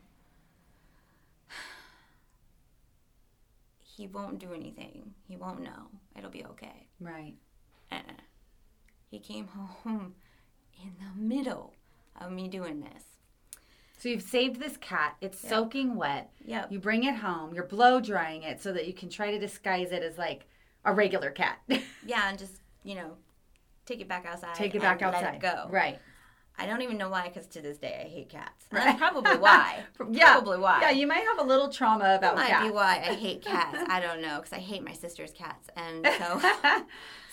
he 3.81 4.07
won't 4.07 4.39
do 4.39 4.53
anything. 4.53 5.13
He 5.27 5.35
won't 5.35 5.61
know. 5.61 5.89
It'll 6.17 6.31
be 6.31 6.45
okay. 6.45 6.87
Right. 7.01 7.35
Uh-uh. 7.91 8.21
He 9.11 9.19
came 9.19 9.47
home 9.83 10.15
in 10.81 10.93
the 10.99 11.21
middle 11.21 11.73
of 12.19 12.31
me 12.31 12.47
doing 12.47 12.79
this. 12.79 13.03
So 13.99 14.09
you've 14.09 14.21
saved 14.21 14.59
this 14.59 14.77
cat. 14.77 15.15
It's 15.21 15.39
soaking 15.39 15.95
wet. 15.95 16.31
Yep. 16.45 16.71
You 16.71 16.79
bring 16.79 17.03
it 17.03 17.15
home. 17.15 17.53
You're 17.53 17.63
blow 17.65 17.99
drying 17.99 18.43
it 18.43 18.61
so 18.61 18.73
that 18.73 18.87
you 18.87 18.93
can 18.93 19.09
try 19.09 19.31
to 19.31 19.39
disguise 19.39 19.91
it 19.91 20.03
as 20.03 20.17
like 20.17 20.45
a 20.85 20.93
regular 20.93 21.29
cat. 21.29 21.59
Yeah, 22.05 22.27
and 22.27 22.37
just 22.37 22.55
you 22.83 22.95
know, 22.95 23.11
take 23.85 24.01
it 24.01 24.09
back 24.09 24.25
outside. 24.25 24.55
Take 24.55 24.75
it 24.75 24.81
back 24.81 25.01
outside. 25.01 25.23
Let 25.23 25.35
it 25.35 25.39
go. 25.39 25.67
Right. 25.69 25.99
I 26.57 26.65
don't 26.67 26.81
even 26.83 26.97
know 26.97 27.09
why, 27.09 27.27
because 27.29 27.47
to 27.47 27.61
this 27.61 27.77
day 27.77 28.01
I 28.05 28.07
hate 28.07 28.29
cats. 28.29 28.65
Right. 28.71 28.83
That's 28.85 28.99
probably 28.99 29.37
why. 29.37 29.85
Yeah. 30.11 30.33
Probably 30.33 30.59
why. 30.59 30.79
Yeah, 30.81 30.91
you 30.91 31.07
might 31.07 31.23
have 31.23 31.39
a 31.39 31.43
little 31.43 31.69
trauma 31.69 32.15
about 32.15 32.35
might 32.35 32.49
cats. 32.49 32.63
be 32.65 32.71
why 32.71 32.97
I 32.97 33.13
hate 33.25 33.41
cats. 33.41 33.77
I 33.89 33.99
don't 33.99 34.21
know, 34.21 34.37
because 34.37 34.53
I 34.53 34.59
hate 34.59 34.83
my 34.83 34.93
sister's 34.93 35.31
cats, 35.31 35.67
and 35.75 36.05
so 36.19 36.41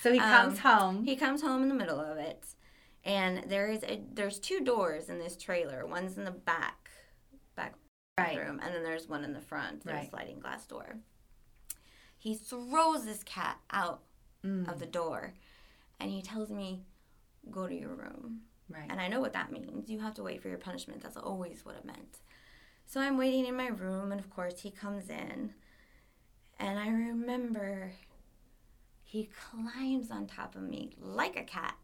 so 0.01 0.11
he 0.11 0.19
comes 0.19 0.53
Um, 0.53 0.57
home. 0.57 1.03
he 1.03 1.15
comes 1.15 1.41
home 1.41 1.61
in 1.63 1.69
the 1.69 1.75
middle 1.75 1.99
of 1.99 2.17
it, 2.17 2.45
and 3.03 3.43
there 3.49 3.67
is 3.67 3.83
a 3.83 4.01
there's 4.11 4.39
two 4.39 4.61
doors 4.61 5.09
in 5.09 5.19
this 5.19 5.37
trailer. 5.37 5.85
One's 5.85 6.17
in 6.17 6.23
the 6.25 6.31
back, 6.31 6.89
back 7.55 7.75
Right. 8.17 8.35
bathroom, 8.35 8.59
and 8.63 8.73
then 8.73 8.83
there's 8.83 9.07
one 9.07 9.23
in 9.23 9.33
the 9.33 9.41
front. 9.41 9.83
There's 9.83 9.97
Right. 9.97 10.07
a 10.07 10.09
sliding 10.09 10.39
glass 10.39 10.65
door. 10.65 10.97
He 12.17 12.35
throws 12.35 13.05
this 13.05 13.23
cat 13.23 13.57
out 13.71 14.01
Mm, 14.43 14.67
of 14.67 14.79
the 14.79 14.87
door, 14.87 15.33
and 15.99 16.09
he 16.09 16.23
tells 16.23 16.49
me, 16.49 16.81
"Go 17.49 17.67
to 17.67 17.73
your 17.75 17.95
room." 17.95 18.41
right. 18.69 18.87
And 18.89 19.01
I 19.01 19.07
know 19.07 19.19
what 19.19 19.33
that 19.33 19.51
means. 19.51 19.89
You 19.89 19.99
have 19.99 20.13
to 20.15 20.23
wait 20.23 20.41
for 20.41 20.47
your 20.47 20.57
punishment. 20.57 21.01
That's 21.01 21.17
always 21.17 21.65
what 21.65 21.75
it 21.75 21.83
meant. 21.85 22.19
So 22.85 23.01
I'm 23.01 23.17
waiting 23.17 23.45
in 23.45 23.55
my 23.55 23.67
room, 23.67 24.11
and 24.11 24.19
of 24.19 24.29
course, 24.29 24.59
he 24.61 24.71
comes 24.71 25.09
in. 25.09 25.53
And 26.59 26.77
I 26.79 26.87
remember 26.89 27.91
he 29.03 29.29
climbs 29.49 30.11
on 30.11 30.27
top 30.27 30.55
of 30.55 30.61
me 30.61 30.95
like 30.99 31.35
a 31.35 31.43
cat. 31.43 31.75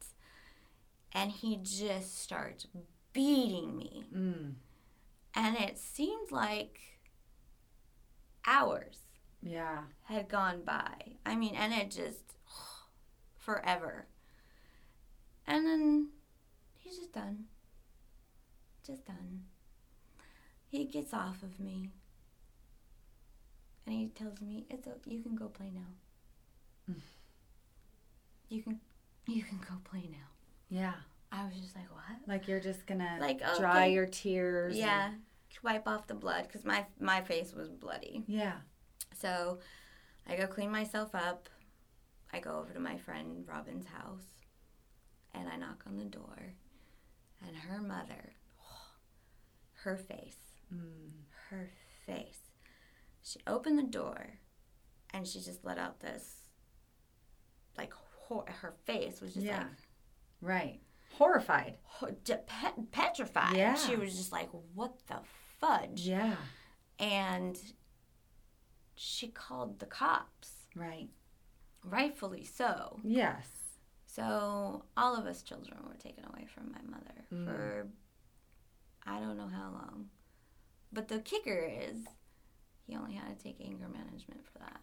And 1.13 1.31
he 1.31 1.57
just 1.61 2.21
starts 2.21 2.67
beating 3.11 3.75
me. 3.75 4.05
Mm, 4.15 4.53
And 5.33 5.57
it 5.57 5.77
seemed 5.77 6.31
like 6.31 6.79
hours 8.45 8.99
yeah. 9.41 9.79
had 10.03 10.29
gone 10.29 10.61
by. 10.63 11.17
I 11.25 11.35
mean, 11.35 11.55
and 11.55 11.73
it 11.73 11.91
just 11.91 12.35
forever. 13.37 14.07
And 15.47 15.65
then 15.65 16.09
he's 16.79 16.97
just 16.97 17.13
done. 17.13 17.45
Just 18.85 19.05
done. 19.05 19.43
He 20.69 20.85
gets 20.85 21.13
off 21.13 21.41
of 21.43 21.59
me. 21.59 21.89
And 23.85 23.95
he 23.95 24.07
tells 24.07 24.41
me, 24.41 24.65
"It's 24.69 24.87
o 24.87 24.91
you 25.05 25.21
can 25.21 25.35
go 25.35 25.47
play 25.47 25.71
now. 25.73 26.93
you 28.49 28.61
can 28.61 28.79
you 29.25 29.43
can 29.43 29.59
go 29.59 29.75
play 29.89 30.09
now." 30.11 30.27
Yeah. 30.69 30.93
I 31.31 31.45
was 31.45 31.55
just 31.55 31.75
like, 31.75 31.89
"What?" 31.91 32.27
Like 32.27 32.47
you're 32.47 32.59
just 32.59 32.85
gonna 32.85 33.17
Like, 33.19 33.41
oh, 33.45 33.57
dry 33.59 33.85
your 33.85 34.05
tears. 34.05 34.73
and- 34.73 34.79
Yeah. 34.79 35.13
Wipe 35.63 35.87
off 35.87 36.05
the 36.07 36.13
blood 36.13 36.47
cuz 36.49 36.63
my 36.65 36.85
my 36.99 37.21
face 37.21 37.53
was 37.53 37.69
bloody. 37.69 38.23
yeah. 38.27 38.57
So 39.15 39.59
I 40.27 40.35
go 40.35 40.45
clean 40.47 40.69
myself 40.71 41.15
up. 41.15 41.49
I 42.31 42.39
go 42.39 42.59
over 42.59 42.73
to 42.73 42.79
my 42.79 42.97
friend 42.97 43.47
Robin's 43.47 43.85
house 43.87 44.27
and 45.33 45.47
I 45.49 45.55
knock 45.57 45.83
on 45.87 45.97
the 45.97 46.05
door. 46.05 46.53
And 47.45 47.55
her 47.55 47.81
mother, 47.81 48.33
her 49.83 49.97
face, 49.97 50.37
Mm, 50.73 51.11
her 51.49 51.69
face. 52.05 52.39
She 53.23 53.39
opened 53.47 53.79
the 53.79 53.83
door 53.83 54.39
and 55.13 55.25
she 55.25 55.39
just 55.39 55.63
let 55.63 55.77
out 55.77 56.01
this, 56.01 56.41
like, 57.77 57.93
hor- 57.93 58.45
her 58.61 58.73
face 58.85 59.21
was 59.21 59.33
just 59.33 59.45
Yeah. 59.45 59.59
like 59.59 59.67
right. 60.41 60.81
Horrified. 61.13 61.77
ho- 61.83 62.15
de- 62.25 62.37
pet- 62.37 62.91
petrified. 62.91 63.55
Yeah. 63.55 63.75
She 63.75 63.95
was 63.95 64.15
just 64.17 64.31
like, 64.33 64.49
what 64.73 64.99
the 65.07 65.19
fudge? 65.59 66.01
Yeah. 66.01 66.35
And 66.99 67.57
she 68.95 69.29
called 69.29 69.79
the 69.79 69.85
cops. 69.85 70.67
Right. 70.75 71.09
rightfully 71.85 72.43
so. 72.43 72.99
Yes. 73.03 73.47
So 74.17 74.83
all 74.97 75.15
of 75.15 75.25
us 75.27 75.43
children 75.43 75.77
were 75.87 75.93
taken 75.95 76.25
away 76.25 76.45
from 76.53 76.71
my 76.71 76.81
mother 76.89 77.25
Mm. 77.31 77.45
for 77.45 77.87
I 79.05 79.19
don't 79.19 79.37
know 79.37 79.47
how 79.47 79.69
long. 79.71 80.09
But 80.91 81.07
the 81.07 81.19
kicker 81.19 81.63
is 81.65 82.05
he 82.85 82.95
only 82.95 83.13
had 83.13 83.37
to 83.37 83.41
take 83.43 83.61
anger 83.61 83.87
management 83.87 84.45
for 84.45 84.59
that. 84.59 84.81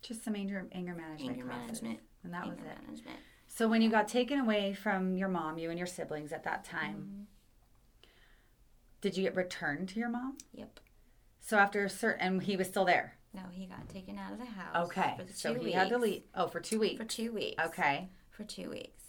Just 0.00 0.22
some 0.24 0.36
anger 0.36 0.66
anger 0.72 0.94
management 0.94 1.32
Anger 1.38 1.46
classes. 1.46 1.82
management. 1.82 2.00
And 2.24 2.32
that 2.34 2.46
was 2.46 2.58
it. 2.58 2.64
management. 2.64 3.18
So 3.48 3.68
when 3.68 3.82
you 3.82 3.90
got 3.90 4.06
taken 4.08 4.38
away 4.38 4.72
from 4.74 5.16
your 5.16 5.28
mom, 5.28 5.58
you 5.58 5.68
and 5.70 5.78
your 5.78 5.86
siblings 5.86 6.32
at 6.32 6.44
that 6.44 6.64
time, 6.64 7.26
Mhm. 8.02 8.08
did 9.00 9.16
you 9.16 9.24
get 9.24 9.34
returned 9.34 9.88
to 9.90 9.98
your 9.98 10.08
mom? 10.08 10.38
Yep. 10.52 10.78
So 11.40 11.58
after 11.58 11.84
a 11.84 11.90
certain, 11.90 12.20
and 12.20 12.42
he 12.42 12.56
was 12.56 12.68
still 12.68 12.84
there. 12.84 13.18
No, 13.34 13.42
he 13.50 13.66
got 13.66 13.88
taken 13.88 14.18
out 14.18 14.32
of 14.32 14.38
the 14.38 14.44
house. 14.46 14.88
Okay. 14.88 15.26
So 15.34 15.54
he 15.54 15.64
weeks. 15.64 15.74
had 15.76 15.88
to 15.88 15.98
leave. 15.98 16.24
Oh, 16.34 16.46
for 16.46 16.60
two 16.60 16.78
weeks. 16.78 16.98
For 17.02 17.04
two 17.08 17.32
weeks. 17.32 17.62
Okay. 17.62 18.08
For 18.32 18.44
two 18.44 18.70
weeks. 18.70 19.02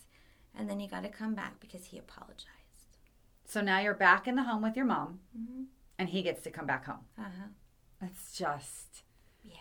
And 0.55 0.69
then 0.69 0.79
he 0.79 0.87
got 0.87 1.03
to 1.03 1.09
come 1.09 1.33
back 1.33 1.59
because 1.59 1.85
he 1.85 1.97
apologized. 1.97 2.47
So 3.45 3.61
now 3.61 3.79
you're 3.79 3.93
back 3.95 4.27
in 4.27 4.35
the 4.35 4.43
home 4.43 4.61
with 4.61 4.75
your 4.75 4.85
mom, 4.85 5.19
hmm 5.35 5.63
and 5.99 6.09
he 6.09 6.23
gets 6.23 6.41
to 6.41 6.49
come 6.51 6.65
back 6.65 6.85
home. 6.85 7.05
Uh 7.17 7.21
huh. 7.23 7.47
It's 8.01 8.35
just, 8.37 9.03
Yeah. 9.43 9.53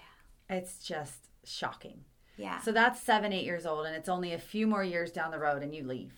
it's 0.49 0.79
just 0.83 1.29
shocking. 1.45 2.05
Yeah. 2.39 2.59
So 2.61 2.73
that's 2.73 3.01
seven, 3.01 3.33
eight 3.35 3.45
years 3.45 3.67
old, 3.67 3.85
and 3.87 3.95
it's 3.95 4.09
only 4.09 4.33
a 4.33 4.39
few 4.39 4.67
more 4.67 4.83
years 4.83 5.13
down 5.13 5.31
the 5.31 5.39
road, 5.39 5.63
and 5.63 5.75
you 5.75 5.85
leave. 5.85 6.15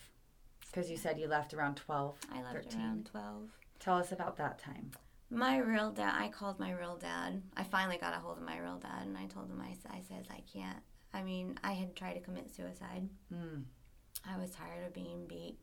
Because 0.71 0.89
you 0.91 0.97
said 0.97 1.19
you 1.19 1.27
left 1.27 1.53
around 1.53 1.77
12, 1.77 2.17
I 2.33 2.43
left 2.43 2.55
13. 2.65 2.81
around 2.81 3.07
12. 3.07 3.51
Tell 3.81 3.99
us 3.99 4.13
about 4.13 4.37
that 4.39 4.59
time. 4.59 4.93
My 5.31 5.59
real 5.59 5.91
dad, 5.91 6.15
I 6.17 6.29
called 6.29 6.59
my 6.61 6.71
real 6.73 6.97
dad. 6.97 7.43
I 7.57 7.65
finally 7.65 7.99
got 7.99 8.15
a 8.15 8.21
hold 8.21 8.39
of 8.39 8.45
my 8.45 8.59
real 8.59 8.79
dad 8.79 9.03
and 9.07 9.17
I 9.19 9.27
told 9.27 9.51
him, 9.51 9.61
I, 9.61 9.75
I 9.95 10.01
said, 10.09 10.29
I 10.31 10.43
can't. 10.53 10.79
I 11.15 11.23
mean, 11.23 11.59
I 11.65 11.73
had 11.73 11.95
tried 11.97 12.15
to 12.15 12.21
commit 12.21 12.55
suicide. 12.55 13.09
Mm. 13.33 13.63
I 14.29 14.37
was 14.39 14.51
tired 14.51 14.85
of 14.87 14.93
being 14.93 15.27
beat. 15.27 15.57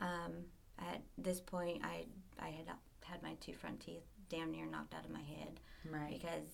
Um, 0.00 0.32
at 0.78 1.02
this 1.18 1.40
point, 1.40 1.82
I, 1.84 2.06
I 2.40 2.48
had 2.48 2.66
had 3.04 3.22
my 3.22 3.34
two 3.40 3.52
front 3.52 3.80
teeth 3.80 4.02
damn 4.30 4.50
near 4.52 4.66
knocked 4.66 4.94
out 4.94 5.04
of 5.04 5.10
my 5.10 5.20
head 5.22 5.60
Right, 5.90 6.10
because 6.10 6.46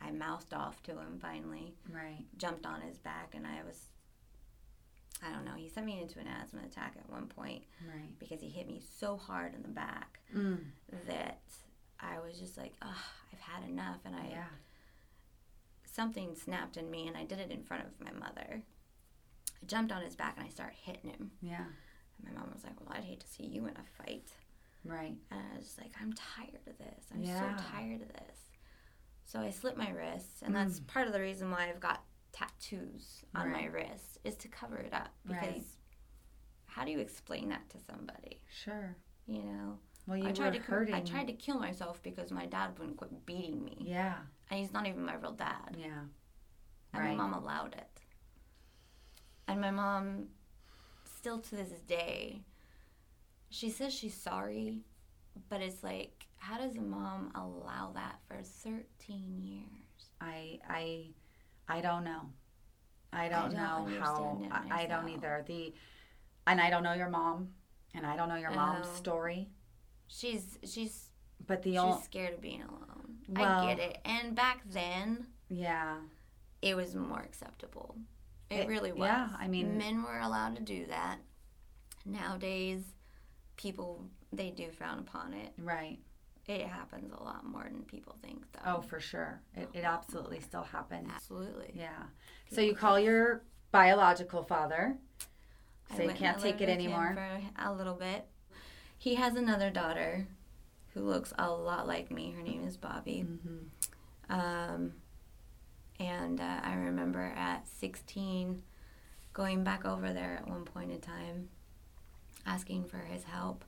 I 0.00 0.10
mouthed 0.12 0.54
off 0.54 0.82
to 0.84 0.92
him 0.92 1.18
finally, 1.20 1.74
right. 1.92 2.24
jumped 2.38 2.64
on 2.66 2.80
his 2.80 2.98
back, 2.98 3.34
and 3.34 3.46
I 3.46 3.62
was, 3.66 3.86
I 5.26 5.32
don't 5.32 5.44
know, 5.44 5.54
he 5.56 5.68
sent 5.68 5.86
me 5.86 6.00
into 6.00 6.18
an 6.20 6.26
asthma 6.28 6.60
attack 6.64 6.94
at 6.98 7.10
one 7.10 7.26
point 7.26 7.62
Right. 7.86 8.18
because 8.18 8.40
he 8.40 8.48
hit 8.48 8.66
me 8.68 8.80
so 8.98 9.16
hard 9.16 9.54
in 9.54 9.62
the 9.62 9.68
back 9.68 10.20
Mm. 10.36 10.58
that 11.08 11.40
I 12.00 12.18
was 12.20 12.38
just 12.38 12.56
like, 12.56 12.72
oh, 12.82 13.04
I've 13.32 13.40
had 13.40 13.68
enough. 13.68 13.98
And 14.04 14.14
I, 14.14 14.28
Yeah. 14.28 14.44
Something 15.96 16.34
snapped 16.36 16.76
in 16.76 16.90
me 16.90 17.08
and 17.08 17.16
I 17.16 17.24
did 17.24 17.38
it 17.40 17.50
in 17.50 17.62
front 17.64 17.84
of 17.84 18.04
my 18.04 18.12
mother. 18.12 18.62
I 18.62 19.66
jumped 19.66 19.90
on 19.92 20.02
his 20.02 20.14
back 20.14 20.34
and 20.36 20.46
I 20.46 20.50
started 20.50 20.76
hitting 20.80 21.10
him. 21.10 21.30
Yeah. 21.40 21.64
And 21.64 22.24
my 22.34 22.38
mom 22.38 22.50
was 22.54 22.62
like, 22.64 22.78
well, 22.80 22.94
I'd 22.96 23.04
hate 23.04 23.20
to 23.20 23.26
see 23.26 23.46
you 23.46 23.62
in 23.66 23.74
a 23.76 24.02
fight. 24.02 24.30
Right. 24.84 25.16
And 25.30 25.40
I 25.54 25.56
was 25.56 25.76
like, 25.80 25.92
I'm 26.00 26.12
tired 26.12 26.60
of 26.66 26.78
this. 26.78 27.06
I'm 27.12 27.22
Yeah. 27.22 27.56
so 27.56 27.64
tired 27.72 28.02
of 28.02 28.08
this. 28.08 28.38
So 29.24 29.40
I 29.40 29.50
slit 29.50 29.76
my 29.76 29.90
wrists. 29.90 30.42
And 30.42 30.54
that's 30.54 30.78
Mm. 30.80 30.86
part 30.86 31.06
of 31.08 31.12
the 31.12 31.20
reason 31.20 31.50
why 31.50 31.68
I've 31.68 31.80
got 31.80 32.04
tattoos 32.32 33.24
on 33.34 33.50
my 33.50 33.62
Right. 33.62 33.72
wrists 33.72 34.18
is 34.22 34.36
to 34.36 34.48
cover 34.48 34.76
it 34.76 34.92
up. 34.92 35.08
Because 35.24 35.42
Right. 35.48 35.64
how 36.66 36.84
do 36.84 36.90
you 36.92 37.00
explain 37.00 37.48
that 37.48 37.68
to 37.70 37.80
somebody? 37.80 38.42
Sure. 38.50 38.94
You 39.26 39.42
know? 39.42 39.78
Well, 40.06 40.18
you 40.18 40.28
I 40.28 40.32
tried 40.32 40.52
were 40.54 40.60
to 40.60 40.64
hurting. 40.66 40.94
I 40.94 41.00
tried 41.00 41.26
to 41.26 41.32
kill 41.32 41.58
myself 41.58 42.00
because 42.02 42.30
my 42.30 42.46
dad 42.46 42.78
wouldn't 42.78 42.96
quit 42.98 43.26
beating 43.26 43.64
me. 43.64 43.78
Yeah. 43.80 44.18
And 44.50 44.60
he's 44.60 44.72
not 44.72 44.86
even 44.86 45.04
my 45.04 45.14
real 45.16 45.32
dad. 45.32 45.76
Yeah. 45.78 46.04
And 46.92 47.02
Right. 47.02 47.16
my 47.16 47.28
mom 47.28 47.34
allowed 47.34 47.74
it. 47.74 48.00
And 49.48 49.60
my 49.60 49.70
mom, 49.70 50.28
still 51.04 51.38
to 51.40 51.56
this 51.56 51.70
day, 51.86 52.42
she 53.48 53.70
says 53.70 53.92
she's 53.94 54.14
sorry, 54.14 54.82
but 55.48 55.60
it's 55.60 55.82
like, 55.82 56.26
how 56.36 56.58
does 56.58 56.76
a 56.76 56.80
mom 56.80 57.32
allow 57.34 57.92
that 57.92 58.20
for 58.26 58.42
13 58.42 59.40
years? 59.42 60.10
I 60.20 60.60
I 60.68 61.10
I 61.68 61.80
don't 61.80 62.04
know. 62.04 62.30
I 63.12 63.28
don't, 63.28 63.52
don't 63.52 63.54
know 63.54 64.00
how 64.00 64.42
I, 64.50 64.82
I 64.82 64.86
don't 64.86 65.08
either. 65.08 65.44
The 65.46 65.74
and 66.46 66.60
I 66.60 66.70
don't 66.70 66.82
know 66.82 66.92
your 66.92 67.08
mom 67.08 67.50
and 67.94 68.06
I 68.06 68.16
don't 68.16 68.28
know 68.28 68.36
your 68.36 68.50
mom's 68.50 68.88
story. 68.88 69.48
She's 70.08 70.58
she's 70.64 71.10
But 71.46 71.62
the 71.62 71.72
she's 71.72 72.04
scared 72.04 72.34
of 72.34 72.40
being 72.40 72.62
alone. 72.62 72.95
Well- 73.28 73.60
I 73.64 73.74
get 73.74 73.78
it. 73.90 73.98
And 74.04 74.34
back 74.34 74.62
then, 74.66 75.26
Yeah. 75.48 75.98
it 76.62 76.74
was 76.76 76.94
more 76.94 77.20
acceptable. 77.20 77.96
It, 78.50 78.60
It- 78.60 78.68
really 78.68 78.92
was. 78.92 79.06
yeah, 79.08 79.30
I 79.38 79.48
mean- 79.48 79.76
men 79.78 80.02
were 80.02 80.18
allowed 80.20 80.56
to 80.56 80.62
do 80.62 80.86
that. 80.86 81.18
Nowadays, 82.04 82.82
people 83.56 84.08
they 84.32 84.50
do 84.50 84.70
frown 84.70 84.98
upon 84.98 85.32
it. 85.32 85.52
Right. 85.56 85.98
It 86.46 86.66
happens 86.66 87.12
a 87.12 87.22
lot 87.22 87.44
more 87.44 87.64
than 87.64 87.82
people 87.84 88.16
think, 88.22 88.44
though. 88.52 88.60
Oh, 88.76 88.80
for 88.82 89.00
sure. 89.00 89.40
It, 89.54 89.68
it 89.72 89.84
absolutely 89.84 90.40
still 90.40 90.62
happens. 90.62 91.10
absolutely. 91.14 91.72
Yeah. 91.74 92.04
So 92.52 92.60
you 92.60 92.74
call 92.74 93.00
your 93.00 93.42
biological 93.72 94.42
father. 94.44 94.98
I 95.90 95.96
So 95.96 96.02
you 96.04 96.12
can't 96.12 96.38
take 96.38 96.60
it 96.60 96.68
anymore. 96.68 97.14
For 97.14 97.40
a 97.64 97.72
little 97.72 97.94
bit. 97.94 98.28
He 98.98 99.14
has 99.16 99.36
another 99.36 99.70
daughter 99.70 100.26
who 100.96 101.02
looks 101.02 101.32
a 101.38 101.50
lot 101.50 101.86
like 101.86 102.10
me. 102.10 102.32
Her 102.34 102.42
name 102.42 102.64
is 102.66 102.76
Bobby. 102.78 103.26
Mm-hmm. 103.28 104.32
Um, 104.32 104.92
and 106.00 106.40
uh, 106.40 106.60
I 106.62 106.74
remember 106.74 107.32
at 107.36 107.68
16 107.68 108.62
going 109.34 109.62
back 109.62 109.84
over 109.84 110.12
there 110.14 110.38
at 110.40 110.48
one 110.48 110.64
point 110.64 110.90
in 110.90 111.00
time, 111.00 111.48
asking 112.46 112.84
for 112.86 112.96
his 112.98 113.24
help, 113.24 113.62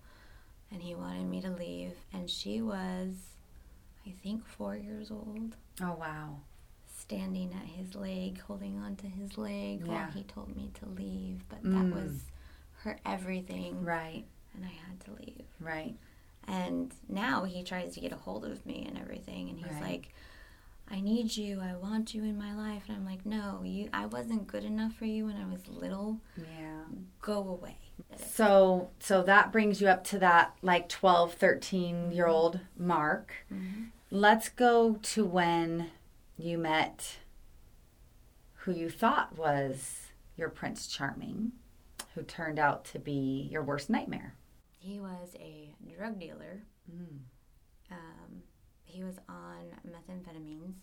and 0.73 0.83
he 0.83 0.95
wanted 0.95 1.27
me 1.27 1.43
to 1.43 1.51
leave. 1.51 1.93
And 2.15 2.31
she 2.31 2.63
was, 2.63 3.13
I 4.07 4.11
think, 4.23 4.47
four 4.47 4.75
years 4.77 5.11
old, 5.11 5.55
Oh 5.83 5.97
wow. 6.01 6.39
standing 6.99 7.53
at 7.55 7.67
his 7.69 7.95
leg, 7.95 8.41
holding 8.41 8.79
onto 8.79 9.07
his 9.07 9.37
leg 9.37 9.87
while 9.87 10.11
he 10.13 10.23
told 10.23 10.57
me 10.57 10.71
to 10.81 10.87
leave. 10.89 11.45
But 11.51 11.63
Mm. 11.63 11.73
that 11.91 11.95
was 11.95 12.23
her 12.85 12.99
everything, 13.05 13.85
Right. 13.85 14.25
and 14.55 14.65
I 14.65 14.69
had 14.89 14.99
to 15.01 15.13
leave. 15.13 15.45
Right. 15.61 15.95
And 16.49 16.93
now 17.09 17.45
he 17.45 17.63
tries 17.63 17.93
to 17.95 18.01
get 18.01 18.13
a 18.13 18.17
hold 18.17 18.45
of 18.47 18.65
me 18.65 18.85
and 18.89 18.99
everything. 18.99 19.51
And 19.51 19.59
he's 19.59 19.71
Right. 19.75 19.83
like, 19.83 20.15
I 20.91 21.01
need 21.01 21.37
you. 21.37 21.61
I 21.61 21.75
want 21.77 22.15
you 22.15 22.23
in 22.25 22.39
my 22.39 22.55
life. 22.55 22.85
And 22.89 22.97
I'm 22.97 23.05
like, 23.05 23.27
no, 23.27 23.61
you. 23.63 23.91
I 23.93 24.07
wasn't 24.07 24.47
good 24.47 24.65
enough 24.65 24.95
for 24.95 25.05
you 25.05 25.27
when 25.27 25.37
I 25.37 25.45
was 25.47 25.69
little. 25.69 26.21
Yeah. 26.37 26.85
Go 27.21 27.47
away. 27.47 27.77
So 28.17 28.91
so 28.99 29.23
that 29.25 29.53
brings 29.53 29.81
you 29.83 29.89
up 29.89 30.05
to 30.05 30.19
that 30.21 30.55
like 30.63 30.89
12, 30.89 31.35
13 31.35 32.11
year 32.13 32.27
old 32.27 32.61
mark. 32.77 33.33
Mhm. 33.53 33.91
Let's 34.11 34.49
go 34.49 34.95
to 34.95 35.25
when 35.27 35.91
you 36.39 36.57
met 36.57 37.19
who 38.63 38.73
you 38.73 38.89
thought 38.89 39.37
was 39.37 40.07
your 40.37 40.49
Prince 40.49 40.87
Charming, 40.87 41.53
who 42.15 42.23
turned 42.23 42.59
out 42.59 42.85
to 42.87 42.99
be 42.99 43.49
your 43.51 43.63
worst 43.63 43.91
nightmare. 43.91 44.35
He 44.79 45.01
was 45.01 45.35
a 45.39 45.75
drug 45.97 46.19
dealer. 46.19 46.63
Mm. 46.91 47.19
Um, 47.91 48.43
he 48.85 49.03
was 49.03 49.19
on 49.29 49.67
methamphetamines. 49.87 50.75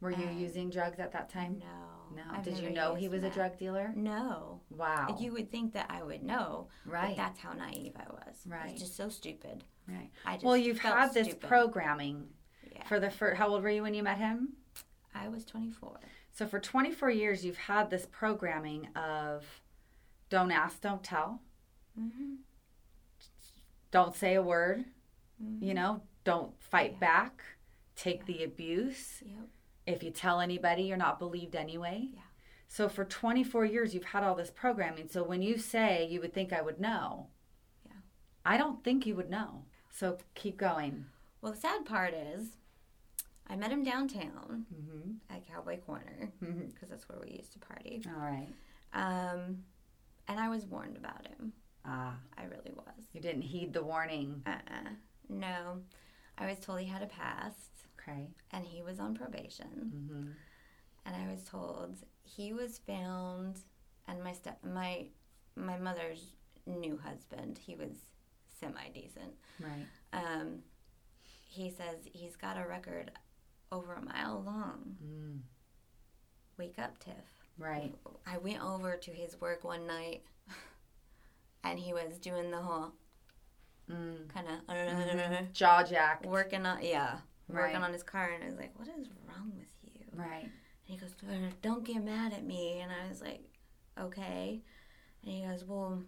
Were 0.00 0.10
you 0.10 0.28
using 0.28 0.68
drugs 0.68 1.00
at 1.00 1.12
that 1.12 1.30
time? 1.30 1.58
No. 1.58 2.16
No. 2.16 2.22
I've 2.30 2.44
Did 2.44 2.58
you 2.58 2.70
know 2.70 2.94
he 2.94 3.08
was 3.08 3.24
a 3.24 3.30
drug 3.30 3.58
dealer? 3.58 3.92
No. 3.96 4.60
Wow. 4.70 5.16
You 5.18 5.32
would 5.32 5.50
think 5.50 5.72
that 5.72 5.86
I 5.88 6.02
would 6.02 6.22
know, 6.22 6.68
but 6.84 6.92
right. 6.92 7.16
that's 7.16 7.40
how 7.40 7.54
naive 7.54 7.94
I 7.96 8.04
was. 8.12 8.36
Right. 8.46 8.70
It's 8.72 8.80
just 8.82 8.96
so 8.96 9.08
stupid. 9.08 9.64
Right. 9.88 10.10
I 10.26 10.34
just 10.34 10.44
Well, 10.44 10.56
you've 10.56 10.80
had 10.80 11.14
this 11.14 11.28
stupid. 11.28 11.48
programming 11.48 12.28
Yeah. 12.70 12.84
for 12.84 13.00
the 13.00 13.10
first. 13.10 13.38
How 13.38 13.48
old 13.48 13.62
were 13.62 13.70
you 13.70 13.82
when 13.82 13.94
you 13.94 14.02
met 14.02 14.18
him? 14.18 14.50
I 15.14 15.28
was 15.28 15.46
24. 15.46 15.98
So 16.30 16.46
for 16.46 16.60
24 16.60 17.10
years, 17.10 17.44
you've 17.44 17.56
had 17.56 17.88
this 17.88 18.06
programming 18.10 18.88
of 18.94 19.44
don't 20.28 20.50
ask, 20.50 20.80
don't 20.82 21.02
tell, 21.02 21.40
Mm-hmm. 21.98 22.34
Don't 23.96 24.14
say 24.14 24.34
a 24.34 24.42
word, 24.42 24.84
Mhm. 25.42 25.62
you 25.62 25.72
know, 25.72 26.02
don't 26.24 26.52
fight 26.62 26.92
Yeah. 26.92 26.98
back, 26.98 27.42
take 27.94 28.26
the 28.26 28.44
abuse. 28.44 29.22
Yep. 29.24 29.48
If 29.86 30.02
you 30.02 30.10
tell 30.10 30.40
anybody, 30.40 30.82
you're 30.82 30.98
not 30.98 31.18
believed 31.18 31.56
anyway. 31.56 32.10
Yeah. 32.12 32.20
So 32.68 32.88
for 32.90 33.04
24 33.06 33.64
years, 33.64 33.94
you've 33.94 34.04
had 34.12 34.22
all 34.22 34.34
this 34.34 34.50
programming. 34.50 35.08
So 35.08 35.22
when 35.24 35.40
you 35.40 35.56
say 35.56 36.06
you 36.06 36.20
would 36.20 36.34
think 36.34 36.52
I 36.52 36.60
would 36.60 36.78
know, 36.78 37.30
Yeah. 37.86 38.00
I 38.44 38.58
don't 38.58 38.84
think 38.84 39.06
you 39.06 39.14
would 39.16 39.30
know. 39.30 39.64
So 39.88 40.18
keep 40.34 40.58
going. 40.58 41.06
Well, 41.40 41.52
the 41.52 41.58
sad 41.58 41.86
part 41.86 42.12
is, 42.12 42.58
I 43.46 43.56
met 43.56 43.70
him 43.72 43.82
downtown 43.82 44.66
Mm-hmm. 44.74 45.12
at 45.34 45.46
Cowboy 45.46 45.78
Corner 45.80 46.32
because 46.40 46.90
that's 46.90 47.08
where 47.08 47.18
we 47.20 47.30
used 47.30 47.52
to 47.54 47.58
party. 47.60 48.02
All 48.08 48.20
right. 48.20 48.52
Um, 48.92 49.64
and 50.28 50.38
I 50.38 50.48
was 50.50 50.66
warned 50.66 50.96
about 50.98 51.26
him. 51.28 51.54
Ah, 51.86 52.16
I 52.36 52.44
really 52.44 52.72
was. 52.74 53.04
you 53.12 53.20
didn't 53.20 53.42
heed 53.42 53.72
the 53.72 53.82
warning. 53.82 54.42
Uh-uh. 54.46 54.90
No, 55.28 55.78
I 56.38 56.46
was 56.46 56.58
told 56.58 56.80
he 56.80 56.86
had 56.86 57.02
a 57.02 57.06
past 57.06 57.70
Okay. 58.00 58.26
and 58.52 58.64
he 58.64 58.82
was 58.82 58.98
on 59.00 59.14
probation. 59.14 59.92
Mm-hmm. 59.94 60.26
And 61.06 61.16
I 61.16 61.30
was 61.30 61.42
told 61.44 61.96
he 62.24 62.52
was 62.52 62.78
found, 62.78 63.60
and 64.08 64.22
my 64.22 64.32
step 64.32 64.58
my 64.64 65.06
my 65.54 65.78
mother's 65.78 66.32
new 66.66 66.96
husband. 66.98 67.58
He 67.58 67.76
was 67.76 67.92
semi 68.60 68.88
decent. 68.92 69.32
Right. 69.60 69.86
Um, 70.12 70.58
he 71.22 71.70
says 71.70 71.96
he's 72.04 72.36
got 72.36 72.56
a 72.58 72.66
record 72.68 73.12
over 73.72 73.94
a 73.94 74.02
mile 74.04 74.42
long. 74.44 74.96
Mm. 75.04 75.38
Wake 76.58 76.78
up, 76.78 76.98
Tiff. 76.98 77.14
Right. 77.58 77.94
I 78.26 78.38
went 78.38 78.62
over 78.62 78.96
to 78.96 79.10
his 79.12 79.40
work 79.40 79.64
one 79.64 79.86
night, 79.86 80.22
and 81.70 81.78
he 81.78 81.92
was 81.92 82.18
doing 82.18 82.50
the 82.50 82.60
whole 82.60 82.92
Mm. 83.88 84.28
kind 84.28 84.48
of 84.48 84.60
Mhm. 84.66 85.52
Jaw 85.52 85.82
jack. 85.84 86.24
working 86.24 86.66
on 86.66 86.82
yeah 86.82 87.20
working 87.48 87.74
Right. 87.76 87.82
on 87.84 87.92
his 87.92 88.02
car, 88.02 88.30
and 88.30 88.42
I 88.42 88.46
was 88.46 88.56
like, 88.56 88.76
"What 88.76 88.88
is 88.88 89.08
wrong 89.28 89.52
with 89.56 89.68
you?" 89.94 90.04
Right. 90.12 90.42
And 90.44 90.52
he 90.82 90.96
goes, 90.96 91.14
"Uh, 91.22 91.50
"Don't 91.62 91.84
get 91.84 92.02
mad 92.02 92.32
at 92.32 92.42
me," 92.44 92.80
and 92.80 92.90
I 92.90 93.06
was 93.08 93.20
like, 93.22 93.44
"Okay," 93.96 94.60
and 95.22 95.30
he 95.30 95.42
goes, 95.46 95.64
"Well, 95.64 96.02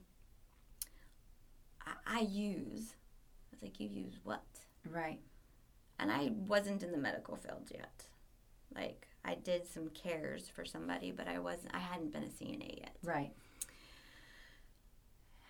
I, 1.86 1.92
I 2.06 2.20
use." 2.20 2.94
I 2.96 3.54
was 3.54 3.62
like, 3.62 3.78
"You 3.80 3.88
use 3.88 4.18
what?" 4.24 4.42
Right. 4.84 5.20
and 6.00 6.10
I 6.12 6.30
wasn't 6.46 6.82
in 6.84 6.92
the 6.92 6.98
medical 6.98 7.36
field 7.36 7.70
yet. 7.72 8.06
Like 8.74 9.06
I 9.24 9.34
did 9.34 9.66
some 9.66 9.88
cares 9.90 10.48
for 10.48 10.64
somebody, 10.64 11.10
but 11.12 11.26
I 11.28 11.38
wasn't. 11.40 11.74
I 11.74 11.78
hadn't 11.80 12.12
been 12.12 12.22
a 12.24 12.28
CNA 12.28 12.78
yet. 12.80 12.96
Right. 13.02 13.32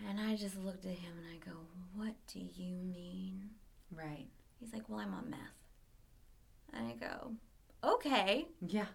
And 0.07 0.21
I 0.21 0.37
just 0.37 0.57
looked 0.57 0.85
at 0.85 0.93
him 0.93 1.13
and 1.19 1.27
I 1.35 1.45
go, 1.45 1.57
"What 1.95 2.15
do 2.33 2.39
you 2.39 2.77
mean?" 2.77 3.51
Right. 3.91 4.29
He's 4.61 4.73
like, 4.73 4.89
"Well, 4.89 5.01
I'm 5.01 5.15
on 5.15 5.31
meth." 5.31 5.39
And 6.73 6.87
I 6.87 6.93
go, 6.95 7.35
"Okay." 7.83 8.49
Yeah. 8.61 8.87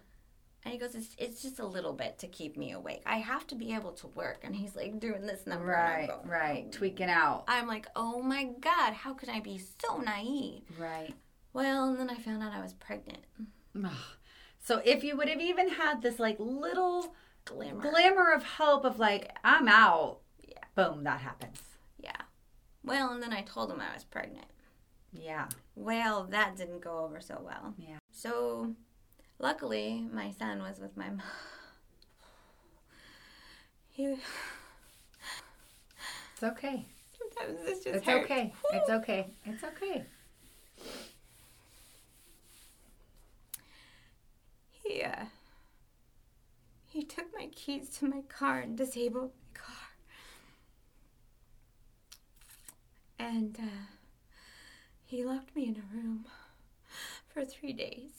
And 0.64 0.72
he 0.72 0.78
goes, 0.78 0.94
"It's, 0.94 1.14
it's 1.18 1.42
just 1.42 1.58
a 1.58 1.66
little 1.66 1.92
bit 1.92 2.18
to 2.20 2.26
keep 2.26 2.56
me 2.56 2.72
awake. 2.72 3.02
I 3.04 3.18
have 3.18 3.46
to 3.48 3.54
be 3.54 3.74
able 3.74 3.92
to 3.92 4.06
work." 4.08 4.40
And 4.44 4.54
he's 4.56 4.74
like 4.76 4.98
doing 4.98 5.26
this 5.26 5.46
number. 5.46 5.66
Right. 5.66 6.08
Right. 6.24 6.64
"Oh." 6.68 6.70
Tweaking 6.72 7.10
out. 7.10 7.44
I'm 7.48 7.66
like, 7.66 7.86
"Oh 7.94 8.22
my 8.22 8.44
god, 8.60 8.94
how 8.94 9.12
could 9.14 9.28
I 9.28 9.40
be 9.40 9.58
so 9.58 9.98
naive?" 9.98 10.62
Right. 10.78 11.14
Well, 11.52 11.88
and 11.88 11.98
then 11.98 12.10
I 12.10 12.16
found 12.16 12.42
out 12.42 12.52
I 12.52 12.62
was 12.62 12.72
pregnant. 12.72 13.24
So 14.60 14.80
if 14.84 15.04
you 15.04 15.16
would 15.16 15.28
have 15.28 15.40
even 15.40 15.68
had 15.68 16.00
this 16.00 16.18
like 16.18 16.36
little 16.38 17.14
Glimmer. 17.44 17.82
glimmer 17.82 18.32
of 18.32 18.42
hope 18.42 18.84
of 18.84 18.98
like 18.98 19.30
I'm 19.44 19.68
out. 19.68 20.20
Boom, 20.74 21.04
that 21.04 21.20
happens. 21.20 21.60
Yeah. 21.98 22.16
Well, 22.82 23.12
and 23.12 23.22
then 23.22 23.32
I 23.32 23.42
told 23.42 23.70
him 23.70 23.80
I 23.80 23.92
was 23.94 24.04
pregnant. 24.04 24.46
Yeah. 25.12 25.46
Well, 25.74 26.24
that 26.30 26.56
didn't 26.56 26.80
go 26.80 26.98
over 27.04 27.20
so 27.20 27.40
well. 27.44 27.74
Yeah. 27.78 27.98
So, 28.10 28.74
luckily, 29.38 30.06
my 30.12 30.30
son 30.32 30.60
was 30.60 30.78
with 30.80 30.96
my 30.96 31.10
mom. 31.10 31.22
He 33.90 34.06
It's 34.06 34.22
okay. 36.42 36.84
sometimes 37.16 37.60
this 37.64 37.84
just 37.84 37.96
It's 37.98 38.06
hurts. 38.06 38.24
okay. 38.24 38.52
It's 38.72 38.90
okay. 38.90 39.26
It's 39.44 39.62
okay. 39.62 40.04
He 44.82 45.02
uh, 45.02 45.26
he 46.88 47.04
took 47.04 47.26
my 47.38 47.46
keys 47.54 47.88
to 47.98 48.08
my 48.08 48.22
car 48.28 48.58
and 48.60 48.76
disabled 48.76 49.30
my 49.54 49.60
car. 49.60 49.76
And 53.24 53.56
uh, 53.58 53.86
he 55.06 55.24
locked 55.24 55.56
me 55.56 55.66
in 55.66 55.76
a 55.76 55.96
room 55.96 56.26
for 57.32 57.42
three 57.42 57.72
days. 57.72 58.10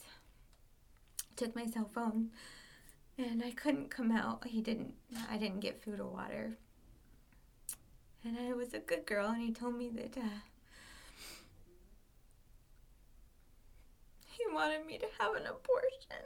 Took 1.36 1.54
my 1.54 1.64
cell 1.64 1.88
phone, 1.94 2.30
and 3.16 3.40
I 3.40 3.52
couldn't 3.52 3.88
come 3.88 4.10
out. 4.10 4.44
He 4.48 4.60
didn't. 4.60 4.94
I 5.30 5.36
didn't 5.36 5.60
get 5.60 5.80
food 5.80 6.00
or 6.00 6.08
water. 6.08 6.58
And 8.24 8.36
I 8.36 8.52
was 8.52 8.74
a 8.74 8.80
good 8.80 9.06
girl, 9.06 9.28
and 9.28 9.40
he 9.40 9.52
told 9.52 9.78
me 9.78 9.90
that 9.90 10.18
uh, 10.18 10.40
he 14.32 14.42
wanted 14.52 14.86
me 14.86 14.98
to 14.98 15.06
have 15.20 15.36
an 15.36 15.46
abortion. 15.46 16.24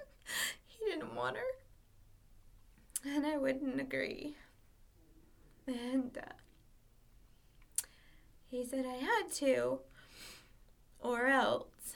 He 0.66 0.86
didn't 0.86 1.14
want 1.14 1.36
her. 1.36 3.10
And 3.10 3.26
I 3.26 3.36
wouldn't 3.36 3.78
agree. 3.78 4.36
And 5.66 6.16
uh, 6.16 6.32
he 8.50 8.64
said 8.64 8.84
I 8.86 8.96
had 8.96 9.30
to, 9.36 9.80
or 10.98 11.26
else. 11.26 11.94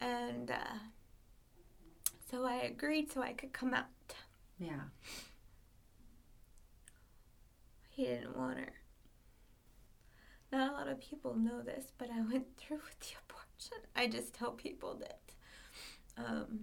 And 0.00 0.50
uh, 0.50 0.78
so 2.30 2.44
I 2.44 2.56
agreed 2.56 3.10
so 3.12 3.22
I 3.22 3.32
could 3.32 3.52
come 3.52 3.74
out. 3.74 3.86
Yeah. 4.58 4.80
He 7.90 8.04
didn't 8.04 8.36
want 8.36 8.58
her. 8.58 8.72
Not 10.52 10.70
a 10.70 10.72
lot 10.72 10.88
of 10.88 11.00
people 11.00 11.34
know 11.34 11.62
this, 11.62 11.92
but 11.98 12.08
I 12.10 12.20
went 12.20 12.56
through 12.56 12.78
with 12.78 13.00
the 13.00 13.14
abortion. 13.28 13.78
I 13.96 14.06
just 14.06 14.34
tell 14.34 14.52
people 14.52 14.94
that 15.00 15.20
um, 16.16 16.60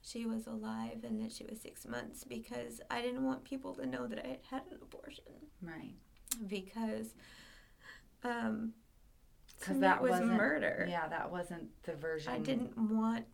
she 0.00 0.24
was 0.26 0.46
alive 0.46 1.04
and 1.04 1.20
that 1.22 1.32
she 1.32 1.44
was 1.44 1.60
six 1.60 1.86
months 1.86 2.24
because 2.24 2.80
I 2.90 3.02
didn't 3.02 3.24
want 3.24 3.44
people 3.44 3.74
to 3.74 3.86
know 3.86 4.06
that 4.06 4.24
I 4.24 4.28
had 4.28 4.38
had 4.50 4.62
an 4.70 4.78
abortion 4.80 5.24
Right. 5.60 5.94
because 6.46 7.14
um, 8.24 8.72
Because 9.58 9.80
that 9.80 10.02
was 10.02 10.12
wasn't 10.12 10.32
murder. 10.32 10.86
Yeah, 10.88 11.08
that 11.08 11.30
wasn't 11.30 11.68
the 11.84 11.94
version. 11.94 12.32
I 12.32 12.38
didn't 12.38 12.76
want 12.76 13.26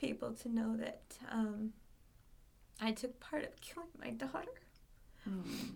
people 0.00 0.32
to 0.32 0.48
know 0.48 0.76
that 0.76 1.02
um, 1.30 1.72
I 2.80 2.92
took 2.92 3.18
part 3.20 3.44
of 3.44 3.60
killing 3.60 3.88
my 4.00 4.10
daughter. 4.10 4.60
Mm. 5.28 5.70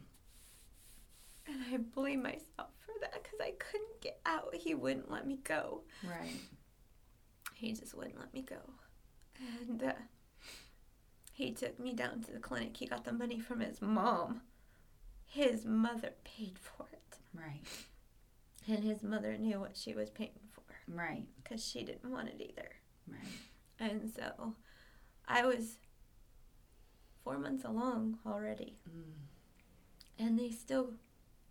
And 1.46 1.56
I 1.72 1.78
blame 1.78 2.22
myself 2.22 2.70
for 2.84 2.92
that 3.00 3.22
because 3.22 3.40
I 3.40 3.52
couldn't 3.58 4.00
get 4.02 4.20
out. 4.26 4.54
He 4.54 4.74
wouldn't 4.74 5.11
let 5.11 5.26
me 5.26 5.38
go. 5.44 5.82
Right. 6.04 6.37
He 7.54 7.72
just 7.72 7.94
wouldn't 7.94 8.18
let 8.18 8.34
me 8.34 8.42
go. 8.42 8.56
And 9.62 9.82
uh, 9.82 9.92
he 11.32 11.52
took 11.52 11.78
me 11.80 11.94
down 11.94 12.20
to 12.22 12.32
the 12.32 12.38
clinic. 12.38 12.76
He 12.76 12.87
got 12.87 13.04
the 13.04 13.12
money 13.12 13.38
from 13.38 13.61
his 13.61 13.80
mom. 13.80 14.42
His 15.24 15.64
mother 15.64 16.12
paid 16.24 16.58
for 16.58 16.87
it. 16.92 17.18
Right. 17.32 17.62
And 18.68 18.85
his 18.85 19.02
mother 19.02 19.37
knew 19.38 19.59
what 19.61 19.76
she 19.76 19.94
was 19.94 20.11
paying 20.11 20.38
for 20.52 20.62
Right. 20.87 21.26
because 21.42 21.64
she 21.64 21.85
didn't 21.85 22.11
want 22.11 22.28
it 22.28 22.40
either. 22.40 22.68
Right. 23.09 23.20
And 23.81 24.11
so 24.14 24.54
I 25.26 25.44
was 25.46 25.78
four 27.24 27.38
months 27.38 27.64
along 27.64 28.18
already. 28.26 28.76
Mm. 28.88 29.12
And 30.18 30.38
they 30.38 30.50
still 30.50 30.92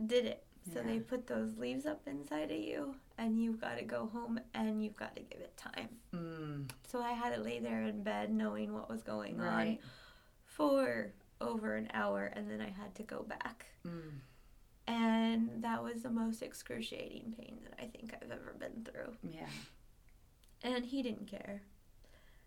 did 0.05 0.25
it. 0.25 0.43
So 0.73 0.81
they 0.81 0.99
put 0.99 1.27
those 1.27 1.55
leaves 1.57 1.85
up 1.85 2.01
inside 2.07 2.51
of 2.51 2.57
you, 2.57 2.95
and 3.17 3.41
you've 3.41 3.61
got 3.61 3.77
to 3.77 3.85
go 3.85 4.07
home 4.07 4.37
and 4.53 4.83
you've 4.83 4.97
got 4.97 5.15
to 5.15 5.21
give 5.21 5.39
it 5.39 5.55
time. 5.55 5.87
Mm. 6.13 6.69
So 6.85 7.01
I 7.01 7.13
had 7.13 7.33
to 7.33 7.39
lay 7.41 7.59
there 7.59 7.83
in 7.83 8.03
bed 8.03 8.33
knowing 8.33 8.73
what 8.73 8.89
was 8.89 9.01
going 9.01 9.39
on 9.39 9.77
for 10.43 11.13
over 11.39 11.75
an 11.75 11.87
hour, 11.93 12.25
and 12.35 12.51
then 12.51 12.59
I 12.59 12.69
had 12.69 12.93
to 12.95 13.03
go 13.03 13.23
back. 13.23 13.67
Mm. 13.87 14.19
And 14.87 15.49
that 15.63 15.83
was 15.83 16.01
the 16.03 16.09
most 16.09 16.41
excruciating 16.41 17.33
pain 17.37 17.57
that 17.63 17.73
I 17.81 17.87
think 17.87 18.13
I've 18.13 18.31
ever 18.31 18.55
been 18.57 18.85
through. 18.85 19.13
Yeah. 19.21 19.47
And 20.63 20.85
he 20.85 21.01
didn't 21.03 21.27
care. 21.27 21.61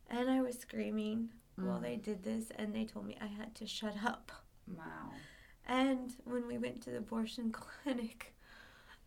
And 0.08 0.30
I 0.30 0.40
was 0.40 0.58
screaming 0.58 1.30
while 1.56 1.78
Mm. 1.78 1.82
they 1.82 1.96
did 1.96 2.22
this, 2.22 2.50
and 2.56 2.74
they 2.74 2.84
told 2.84 3.06
me 3.06 3.16
I 3.20 3.26
had 3.26 3.54
to 3.56 3.66
shut 3.66 3.96
up. 4.04 4.32
Wow. 4.66 5.12
And 5.66 6.14
when 6.24 6.46
we 6.46 6.56
went 6.58 6.80
to 6.84 6.90
the 6.90 6.98
abortion 6.98 7.52
clinic, 7.84 8.34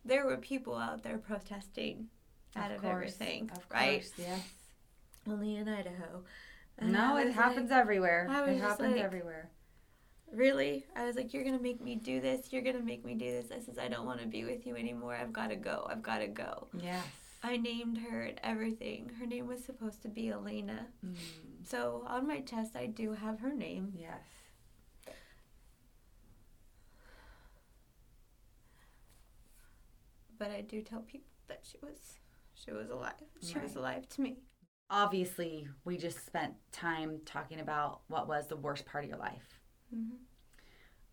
there 0.04 0.24
were 0.24 0.36
people 0.36 0.76
out 0.76 1.02
there 1.02 1.18
protesting 1.18 2.08
out 2.54 2.70
of, 2.70 2.80
course. 2.82 2.92
everything, 2.94 3.50
Of 3.50 3.66
right? 3.70 4.00
course. 4.00 4.12
Yes. 4.16 4.48
Only 5.26 5.56
in 5.56 5.68
Idaho. 5.68 6.24
And 6.78 6.92
No, 6.92 7.16
it 7.16 7.32
happens 7.32 7.70
like, 7.70 7.80
everywhere. 7.80 8.26
It 8.26 8.58
happens 8.60 8.94
like- 8.94 9.02
everywhere. 9.04 9.50
Really? 10.34 10.84
I 10.96 11.06
was 11.06 11.16
like, 11.16 11.32
you're 11.32 11.44
gonna 11.44 11.58
make 11.58 11.80
me 11.80 11.96
do 11.96 12.20
this. 12.20 12.52
You're 12.52 12.62
gonna 12.62 12.82
make 12.82 13.04
me 13.04 13.14
do 13.14 13.30
this. 13.30 13.46
I 13.50 13.60
says, 13.60 13.78
I 13.78 13.88
don't 13.88 14.06
want 14.06 14.20
to 14.20 14.26
be 14.26 14.44
with 14.44 14.66
you 14.66 14.76
anymore. 14.76 15.14
I've 15.14 15.32
got 15.32 15.48
to 15.48 15.56
go. 15.56 15.86
I've 15.90 16.02
got 16.02 16.18
to 16.18 16.28
go. 16.28 16.68
Yes. 16.80 17.04
I 17.42 17.58
named 17.58 17.98
her 17.98 18.22
and 18.22 18.40
everything. 18.42 19.10
Her 19.20 19.26
name 19.26 19.46
was 19.46 19.62
supposed 19.62 20.00
to 20.02 20.08
be 20.08 20.30
Elena. 20.30 20.86
Mm. 21.04 21.16
So 21.62 22.04
on 22.06 22.26
my 22.26 22.40
chest, 22.40 22.74
I 22.74 22.86
do 22.86 23.12
have 23.12 23.40
her 23.40 23.52
name. 23.52 23.92
Yes. 23.94 24.22
But 30.38 30.50
I 30.50 30.62
do 30.62 30.80
tell 30.82 31.00
people 31.00 31.28
that 31.48 31.60
she 31.62 31.78
was, 31.82 32.18
she 32.54 32.72
was 32.72 32.90
alive. 32.90 33.12
She 33.42 33.58
was 33.58 33.76
alive 33.76 34.08
to 34.10 34.20
me. 34.22 34.38
Obviously, 34.90 35.68
we 35.84 35.96
just 35.96 36.24
spent 36.24 36.54
time 36.72 37.20
talking 37.24 37.60
about 37.60 38.00
what 38.08 38.26
was 38.26 38.46
the 38.48 38.56
worst 38.56 38.84
part 38.86 39.04
of 39.04 39.10
your 39.10 39.18
life. 39.18 39.60
Hmm 39.94 40.16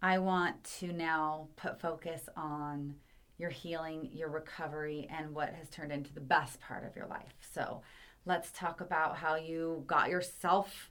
I 0.01 0.17
want 0.17 0.63
to 0.79 0.91
now 0.93 1.49
put 1.57 1.79
focus 1.79 2.27
on 2.35 2.95
your 3.37 3.51
healing, 3.51 4.09
your 4.11 4.29
recovery, 4.29 5.07
and 5.11 5.33
what 5.33 5.53
has 5.53 5.69
turned 5.69 5.91
into 5.91 6.13
the 6.13 6.21
best 6.21 6.59
part 6.59 6.85
of 6.85 6.95
your 6.95 7.07
life. 7.07 7.35
So 7.53 7.83
let's 8.25 8.51
talk 8.51 8.81
about 8.81 9.17
how 9.17 9.35
you 9.35 9.83
got 9.87 10.09
yourself 10.09 10.89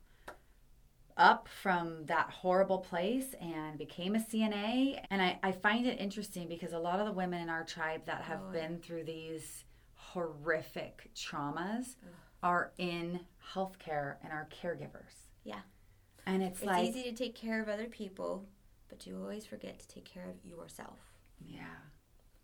up 1.17 1.49
from 1.63 2.07
that 2.07 2.31
horrible 2.31 2.79
place 2.79 3.35
and 3.41 3.79
became 3.79 4.15
a 4.15 4.21
CNA. 4.21 5.05
And 5.11 5.21
I, 5.21 5.39
I 5.43 5.53
find 5.53 5.87
it 5.87 6.01
interesting 6.01 6.49
because 6.49 6.73
a 6.73 6.79
lot 6.79 7.01
of 7.01 7.07
the 7.07 7.13
women 7.13 7.43
in 7.43 7.51
our 7.51 7.65
tribe 7.65 8.03
that 8.07 8.23
have 8.23 8.41
Oh, 8.49 8.53
been 8.53 8.79
through 8.79 9.05
these 9.05 9.65
horrific 9.95 11.11
traumas 11.15 11.97
are 12.43 12.73
in 12.79 13.21
healthcare 13.55 14.17
and 14.23 14.33
are 14.33 14.49
caregivers. 14.63 15.29
Yeah. 15.45 15.61
And 16.27 16.43
it's, 16.43 16.59
It's 16.61 16.67
like, 16.67 16.89
easy 16.89 17.03
to 17.05 17.13
take 17.13 17.35
care 17.35 17.61
of 17.63 17.69
other 17.69 17.87
people, 17.87 18.47
but 18.89 19.07
you 19.07 19.17
always 19.21 19.47
forget 19.47 19.79
to 19.81 19.89
take 19.89 20.05
care 20.05 20.29
of 20.29 20.45
yourself. 20.49 20.99
yeah. 21.47 21.65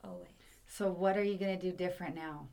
Always. 0.04 0.28
So 0.68 0.90
what 0.90 1.16
are 1.16 1.22
you 1.24 1.36
going 1.36 1.58
to 1.58 1.70
do 1.70 1.76
different 1.76 2.14
now? 2.14 2.48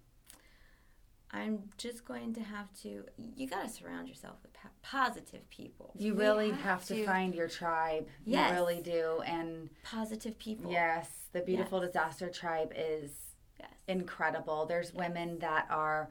I'm 1.32 1.64
just 1.78 2.06
going 2.06 2.34
to 2.36 2.42
have 2.42 2.72
to. 2.84 3.06
You 3.18 3.48
got 3.48 3.64
to 3.64 3.70
surround 3.70 4.08
yourself 4.08 4.38
with 4.44 4.54
po- 4.54 4.70
positive 4.84 5.48
people. 5.50 5.92
You 5.98 6.14
really 6.14 6.52
have, 6.52 6.86
to, 6.86 7.04
find 7.06 7.34
your 7.34 7.48
tribe. 7.48 8.08
Yes. 8.24 8.52
You 8.52 8.56
really 8.56 8.82
do. 8.82 9.22
And 9.26 9.70
positive 9.84 10.38
people. 10.38 10.72
yes, 10.72 11.10
the 11.32 11.42
beautiful 11.42 11.80
Yes. 11.82 11.88
disaster 11.90 12.30
tribe 12.30 12.72
is 12.76 13.12
Yes. 13.60 13.70
incredible. 13.88 14.66
There's 14.68 14.94
women 14.94 15.40
that 15.40 15.68
are, 15.72 16.10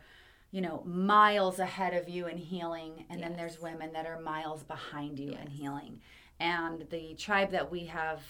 you 0.52 0.60
know, 0.60 0.82
miles 0.84 1.58
ahead 1.58 1.94
of 1.94 2.08
you 2.08 2.26
in 2.28 2.36
healing, 2.36 3.06
and 3.10 3.22
then 3.22 3.34
there's 3.36 3.58
women 3.60 3.92
that 3.94 4.06
are 4.06 4.20
miles 4.20 4.62
behind 4.62 5.18
you 5.18 5.32
in 5.32 5.48
healing. 5.48 6.00
And 6.38 6.86
the 6.90 7.14
tribe 7.14 7.50
that 7.52 7.70
we 7.70 7.86
have 7.86 8.20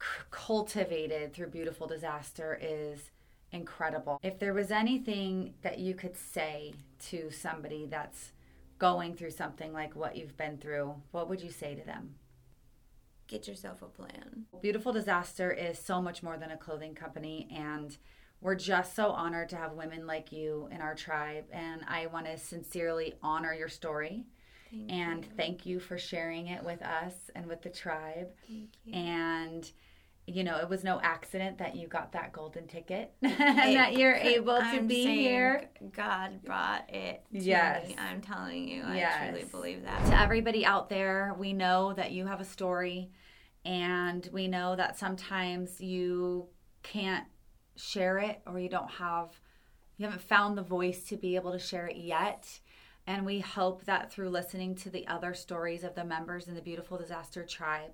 c- 0.00 0.06
cultivated 0.30 1.32
through 1.32 1.48
beautiful 1.48 1.86
disaster 1.86 2.58
is 2.60 3.10
incredible. 3.50 4.20
If 4.22 4.38
there 4.38 4.52
was 4.52 4.70
anything 4.70 5.54
that 5.62 5.78
you 5.78 5.94
could 5.94 6.16
say 6.16 6.74
to 7.08 7.30
somebody 7.30 7.86
that's 7.86 8.32
going 8.78 9.14
through 9.14 9.30
something 9.30 9.72
like 9.72 9.96
what 9.96 10.16
you've 10.16 10.36
been 10.36 10.58
through, 10.58 10.94
what 11.12 11.30
would 11.30 11.40
you 11.40 11.50
say 11.50 11.74
to 11.74 11.84
them? 11.84 12.14
Get 13.26 13.48
yourself 13.48 13.80
a 13.80 13.86
plan. 13.86 14.44
Beautiful 14.60 14.92
Disaster 14.92 15.50
is 15.50 15.78
so 15.78 16.02
much 16.02 16.22
more 16.22 16.36
than 16.36 16.50
a 16.50 16.56
clothing 16.56 16.94
company, 16.94 17.48
and 17.54 17.96
we're 18.40 18.54
just 18.54 18.94
so 18.96 19.10
honored 19.10 19.48
to 19.50 19.56
have 19.56 19.72
women 19.72 20.06
like 20.06 20.32
you 20.32 20.68
in 20.72 20.80
our 20.80 20.94
tribe. 20.94 21.44
And 21.52 21.82
I 21.88 22.06
want 22.06 22.26
to 22.26 22.38
sincerely 22.38 23.14
honor 23.22 23.52
your 23.54 23.68
story 23.68 24.24
Thank 24.70 24.90
and 24.92 25.24
you. 25.24 25.30
thank 25.36 25.66
you 25.66 25.80
for 25.80 25.98
sharing 25.98 26.46
it 26.46 26.62
with 26.64 26.80
us 26.82 27.14
and 27.34 27.46
with 27.46 27.62
the 27.62 27.70
tribe. 27.70 28.28
You. 28.46 28.68
And 28.94 29.70
you 30.26 30.44
know, 30.44 30.58
it 30.58 30.68
was 30.68 30.84
no 30.84 31.00
accident 31.02 31.58
that 31.58 31.74
you 31.74 31.88
got 31.88 32.12
that 32.12 32.32
golden 32.32 32.68
ticket 32.68 33.12
and 33.22 33.32
that 33.76 33.94
you're 33.94 34.14
able 34.14 34.58
to 34.58 34.62
I'm 34.62 34.86
be 34.86 35.04
here. 35.04 35.68
God 35.92 36.44
brought 36.44 36.88
it. 36.88 37.24
To 37.32 37.38
Yes. 37.40 37.88
Me. 37.88 37.96
I'm 37.98 38.20
telling 38.20 38.68
you. 38.68 38.84
I 38.84 38.96
Yes. 38.98 39.28
truly 39.30 39.44
believe 39.50 39.82
that. 39.82 40.06
To 40.06 40.16
everybody 40.20 40.64
out 40.64 40.88
there, 40.88 41.34
we 41.36 41.52
know 41.52 41.94
that 41.94 42.12
you 42.12 42.26
have 42.26 42.40
a 42.40 42.44
story, 42.44 43.10
and 43.64 44.28
we 44.32 44.46
know 44.46 44.76
that 44.76 44.96
sometimes 44.98 45.80
you 45.80 46.46
can't 46.84 47.26
share 47.80 48.18
it 48.18 48.40
or 48.46 48.58
you 48.58 48.68
don't 48.68 48.90
have, 48.90 49.28
you 49.96 50.06
haven't 50.06 50.22
found 50.22 50.56
the 50.56 50.62
voice 50.62 51.04
to 51.04 51.16
be 51.16 51.36
able 51.36 51.52
to 51.52 51.58
share 51.58 51.86
it 51.86 51.96
yet. 51.96 52.60
And 53.06 53.26
we 53.26 53.40
hope 53.40 53.84
that 53.84 54.12
through 54.12 54.28
listening 54.30 54.74
to 54.76 54.90
the 54.90 55.06
other 55.08 55.34
stories 55.34 55.84
of 55.84 55.94
the 55.94 56.04
members 56.04 56.48
in 56.48 56.54
the 56.54 56.62
Beautiful 56.62 56.98
Disaster 56.98 57.44
Tribe, 57.44 57.92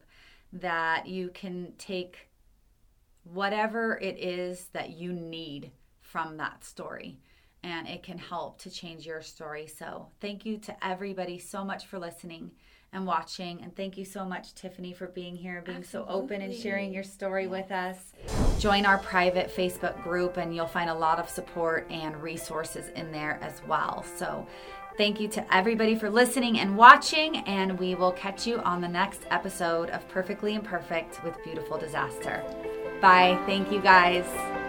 that 0.53 1.07
you 1.07 1.31
can 1.33 1.72
take 1.79 2.29
whatever 3.25 3.99
it 3.99 4.18
is 4.18 4.66
that 4.72 4.90
you 4.90 5.12
need 5.12 5.70
from 6.01 6.37
that 6.37 6.64
story 6.64 7.18
and 7.62 7.88
it 7.88 8.03
can 8.03 8.18
help 8.18 8.59
to 8.61 8.70
change 8.70 9.07
your 9.07 9.22
story. 9.22 9.66
So, 9.66 10.09
thank 10.20 10.46
you 10.46 10.59
to 10.59 10.87
everybody 10.87 11.38
so 11.38 11.64
much 11.64 11.87
for 11.87 11.99
listening 11.99 12.53
and 12.96 13.06
watching. 13.06 13.62
And 13.62 13.74
thank 13.76 13.96
you 13.96 14.04
so 14.04 14.24
much, 14.24 14.54
Tiffany, 14.54 14.92
for 14.92 15.06
being 15.06 15.37
here 15.37 15.59
and 15.59 15.64
being 15.64 15.85
so 15.85 16.04
open 16.09 16.42
and 16.42 16.52
sharing 16.52 16.92
your 16.92 17.04
story 17.04 17.46
with 17.46 17.70
us. 17.70 18.12
Join 18.59 18.85
our 18.85 18.98
private 18.98 19.54
Facebook 19.54 20.02
group, 20.02 20.38
and 20.38 20.54
you'll 20.54 20.66
find 20.66 20.90
a 20.90 20.94
lot 20.94 21.20
of 21.20 21.28
support 21.28 21.87
and 21.90 22.20
resources 22.20 22.88
in 22.96 23.12
there 23.12 23.38
as 23.42 23.62
well. 23.68 24.04
So, 24.16 24.46
thank 24.96 25.20
you 25.20 25.28
to 25.28 25.54
everybody 25.54 25.94
for 25.94 26.11
listening 26.11 26.59
and 26.59 26.76
watching. 26.76 27.37
And 27.46 27.78
we 27.78 27.94
will 27.94 28.12
catch 28.12 28.46
you 28.46 28.59
on 28.61 28.80
the 28.80 28.88
next 28.88 29.20
episode 29.30 29.90
of 29.90 30.09
Perfectly 30.09 30.54
Imperfect 30.54 31.22
with 31.22 31.37
Beautiful 31.44 31.78
Disaster. 31.78 32.42
Bye. 33.00 33.38
Thank 33.46 33.70
you, 33.70 33.80
guys. 33.80 34.65